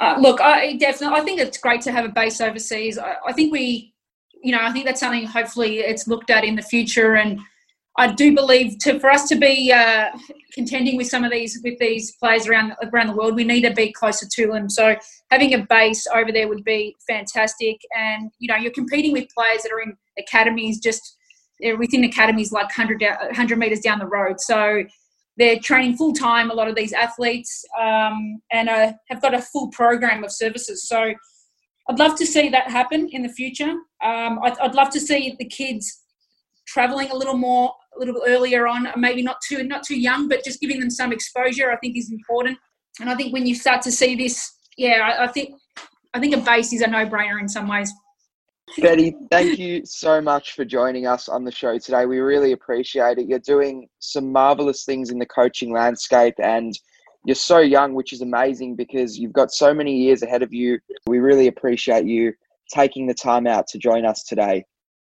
Uh, 0.00 0.16
look, 0.18 0.40
I 0.40 0.76
definitely, 0.76 1.16
I 1.16 1.24
think 1.24 1.40
it's 1.40 1.58
great 1.58 1.80
to 1.82 1.92
have 1.92 2.04
a 2.04 2.08
base 2.08 2.40
overseas. 2.40 2.98
I, 2.98 3.14
I 3.28 3.32
think 3.32 3.52
we, 3.52 3.94
you 4.42 4.50
know, 4.50 4.58
I 4.60 4.72
think 4.72 4.84
that's 4.84 5.00
something 5.00 5.24
hopefully 5.24 5.78
it's 5.78 6.08
looked 6.08 6.30
at 6.30 6.44
in 6.44 6.56
the 6.56 6.62
future 6.62 7.14
and 7.14 7.38
I 7.96 8.12
do 8.12 8.34
believe 8.34 8.78
to 8.80 8.98
for 8.98 9.08
us 9.08 9.28
to 9.28 9.36
be 9.36 9.72
uh, 9.72 10.10
contending 10.52 10.96
with 10.96 11.06
some 11.06 11.24
of 11.24 11.30
these 11.30 11.60
with 11.62 11.78
these 11.78 12.16
players 12.16 12.48
around 12.48 12.74
around 12.92 13.08
the 13.08 13.14
world, 13.14 13.36
we 13.36 13.44
need 13.44 13.62
to 13.62 13.72
be 13.72 13.92
closer 13.92 14.26
to 14.28 14.46
them. 14.48 14.68
So 14.68 14.96
having 15.30 15.54
a 15.54 15.58
base 15.58 16.06
over 16.12 16.32
there 16.32 16.48
would 16.48 16.64
be 16.64 16.96
fantastic. 17.06 17.80
And 17.96 18.30
you 18.38 18.48
know, 18.48 18.56
you're 18.56 18.72
competing 18.72 19.12
with 19.12 19.28
players 19.36 19.62
that 19.62 19.72
are 19.72 19.80
in 19.80 19.96
academies 20.18 20.80
just 20.80 21.16
within 21.78 22.04
academies 22.04 22.50
like 22.50 22.66
100, 22.76 23.00
100 23.00 23.58
meters 23.58 23.80
down 23.80 24.00
the 24.00 24.06
road. 24.06 24.40
So 24.40 24.82
they're 25.36 25.58
training 25.58 25.96
full 25.96 26.12
time. 26.12 26.50
A 26.50 26.54
lot 26.54 26.68
of 26.68 26.74
these 26.74 26.92
athletes 26.92 27.64
um, 27.80 28.40
and 28.52 28.68
uh, 28.68 28.92
have 29.08 29.22
got 29.22 29.34
a 29.34 29.40
full 29.40 29.68
program 29.68 30.24
of 30.24 30.32
services. 30.32 30.88
So 30.88 31.14
I'd 31.88 31.98
love 31.98 32.16
to 32.16 32.26
see 32.26 32.48
that 32.48 32.70
happen 32.70 33.08
in 33.12 33.22
the 33.22 33.28
future. 33.28 33.70
Um, 34.02 34.40
I'd, 34.42 34.58
I'd 34.58 34.74
love 34.74 34.90
to 34.90 35.00
see 35.00 35.36
the 35.38 35.44
kids 35.44 36.02
traveling 36.66 37.10
a 37.10 37.16
little 37.16 37.36
more 37.36 37.72
a 37.96 37.98
little 37.98 38.22
earlier 38.26 38.66
on, 38.66 38.88
maybe 38.96 39.22
not 39.22 39.36
too 39.46 39.62
not 39.64 39.82
too 39.82 39.98
young, 39.98 40.28
but 40.28 40.44
just 40.44 40.60
giving 40.60 40.80
them 40.80 40.90
some 40.90 41.12
exposure, 41.12 41.70
I 41.70 41.76
think 41.76 41.96
is 41.96 42.10
important. 42.10 42.58
And 43.00 43.10
I 43.10 43.14
think 43.14 43.32
when 43.32 43.46
you 43.46 43.54
start 43.54 43.82
to 43.82 43.92
see 43.92 44.14
this, 44.14 44.52
yeah, 44.76 45.16
I, 45.18 45.24
I 45.24 45.26
think 45.28 45.54
I 46.12 46.20
think 46.20 46.34
a 46.34 46.38
base 46.38 46.72
is 46.72 46.80
a 46.80 46.86
no 46.86 47.06
brainer 47.06 47.40
in 47.40 47.48
some 47.48 47.68
ways. 47.68 47.92
Beti, 48.78 49.12
thank 49.30 49.58
you 49.58 49.84
so 49.84 50.20
much 50.20 50.52
for 50.52 50.64
joining 50.64 51.06
us 51.06 51.28
on 51.28 51.44
the 51.44 51.52
show 51.52 51.78
today. 51.78 52.06
We 52.06 52.18
really 52.18 52.52
appreciate 52.52 53.18
it. 53.18 53.28
You're 53.28 53.38
doing 53.38 53.88
some 53.98 54.32
marvelous 54.32 54.84
things 54.84 55.10
in 55.10 55.18
the 55.18 55.26
coaching 55.26 55.72
landscape 55.72 56.34
and 56.38 56.72
you're 57.24 57.34
so 57.34 57.58
young, 57.58 57.94
which 57.94 58.12
is 58.12 58.20
amazing 58.20 58.76
because 58.76 59.18
you've 59.18 59.32
got 59.32 59.52
so 59.52 59.72
many 59.74 59.96
years 59.96 60.22
ahead 60.22 60.42
of 60.42 60.52
you. 60.52 60.78
We 61.06 61.18
really 61.18 61.46
appreciate 61.46 62.06
you 62.06 62.32
taking 62.72 63.06
the 63.06 63.14
time 63.14 63.46
out 63.46 63.66
to 63.68 63.78
join 63.78 64.04
us 64.04 64.24
today. 64.24 64.64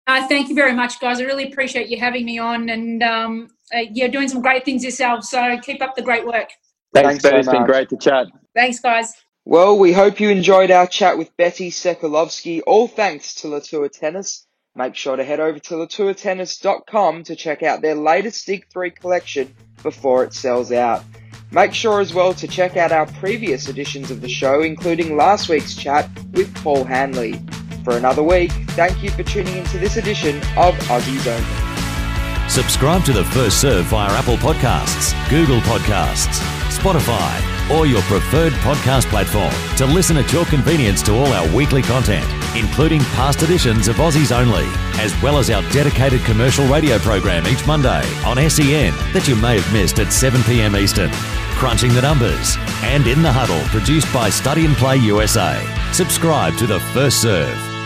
Uh, 0.07 0.27
thank 0.27 0.49
you 0.49 0.55
very 0.55 0.73
much, 0.73 0.99
guys. 0.99 1.19
I 1.19 1.23
really 1.23 1.51
appreciate 1.51 1.89
you 1.89 1.99
having 1.99 2.25
me 2.25 2.37
on, 2.37 2.69
and 2.69 3.01
um, 3.01 3.49
uh, 3.73 3.79
you're 3.91 4.09
doing 4.09 4.27
some 4.27 4.41
great 4.41 4.63
things 4.63 4.83
yourself. 4.83 5.23
So 5.23 5.57
keep 5.59 5.81
up 5.81 5.95
the 5.95 6.03
great 6.03 6.25
work. 6.25 6.49
Thanks, 6.93 7.21
Thanks 7.21 7.23
so 7.23 7.35
It's 7.35 7.49
been 7.49 7.65
great 7.65 7.89
to 7.89 7.97
chat. 7.97 8.27
Thanks, 8.53 8.79
guys. 8.79 9.13
Well, 9.43 9.77
we 9.77 9.93
hope 9.93 10.19
you 10.19 10.29
enjoyed 10.29 10.71
our 10.71 10.87
chat 10.87 11.17
with 11.17 11.35
Beti 11.37 11.69
Sekulovski. 11.69 12.61
All 12.65 12.87
thanks 12.87 13.35
to 13.35 13.47
Latour 13.47 13.89
Tennis. 13.89 14.45
Make 14.75 14.95
sure 14.95 15.15
to 15.15 15.23
head 15.23 15.39
over 15.39 15.59
to 15.59 15.75
latourtennis.com 15.75 17.23
to 17.23 17.35
check 17.35 17.63
out 17.63 17.81
their 17.81 17.95
latest 17.95 18.45
Dig 18.45 18.67
3 18.71 18.91
collection 18.91 19.55
before 19.83 20.23
it 20.23 20.33
sells 20.33 20.71
out. 20.71 21.03
Make 21.51 21.73
sure 21.73 22.01
as 22.01 22.13
well 22.13 22.33
to 22.33 22.47
check 22.47 22.75
out 22.75 22.91
our 22.91 23.05
previous 23.05 23.69
editions 23.69 24.11
of 24.11 24.21
the 24.21 24.29
show, 24.29 24.61
including 24.61 25.15
last 25.15 25.47
week's 25.47 25.75
chat 25.75 26.09
with 26.33 26.53
Paul 26.55 26.83
Hanley 26.83 27.39
for 27.85 27.95
another 27.95 28.23
week. 28.23 28.51
Thank 28.71 29.01
you 29.01 29.11
for 29.11 29.23
tuning 29.23 29.55
into 29.55 29.77
this 29.77 29.95
edition 29.95 30.37
of 30.57 30.75
Aussies 30.89 31.25
Only. 31.27 32.49
Subscribe 32.49 33.05
to 33.05 33.13
the 33.13 33.23
First 33.25 33.61
Serve 33.61 33.85
via 33.85 34.11
Apple 34.11 34.37
Podcasts, 34.37 35.13
Google 35.29 35.59
Podcasts, 35.61 36.39
Spotify, 36.69 37.55
or 37.75 37.87
your 37.87 38.01
preferred 38.03 38.53
podcast 38.53 39.05
platform 39.05 39.51
to 39.77 39.85
listen 39.85 40.17
at 40.17 40.31
your 40.31 40.45
convenience 40.45 41.01
to 41.03 41.13
all 41.13 41.27
our 41.27 41.55
weekly 41.55 41.81
content, 41.81 42.25
including 42.55 43.01
past 43.15 43.41
editions 43.41 43.87
of 43.87 43.95
Aussies 43.95 44.35
Only, 44.35 44.65
as 45.01 45.19
well 45.23 45.37
as 45.37 45.49
our 45.49 45.63
dedicated 45.71 46.21
commercial 46.21 46.65
radio 46.67 46.99
program 46.99 47.47
each 47.47 47.65
Monday 47.65 48.03
on 48.25 48.37
SEN 48.49 48.93
that 49.13 49.27
you 49.27 49.35
may 49.35 49.59
have 49.59 49.73
missed 49.73 49.99
at 49.99 50.13
7 50.13 50.43
p.m. 50.43 50.75
Eastern. 50.75 51.11
Crunching 51.55 51.93
the 51.93 52.01
Numbers, 52.01 52.57
and 52.83 53.07
In 53.07 53.21
the 53.21 53.31
Huddle, 53.31 53.61
produced 53.69 54.13
by 54.13 54.29
Study 54.29 54.65
and 54.65 54.75
Play 54.75 54.97
USA. 54.97 55.57
Subscribe 55.93 56.57
to 56.57 56.67
The 56.67 56.81
First 56.93 57.21
Serve, 57.21 57.57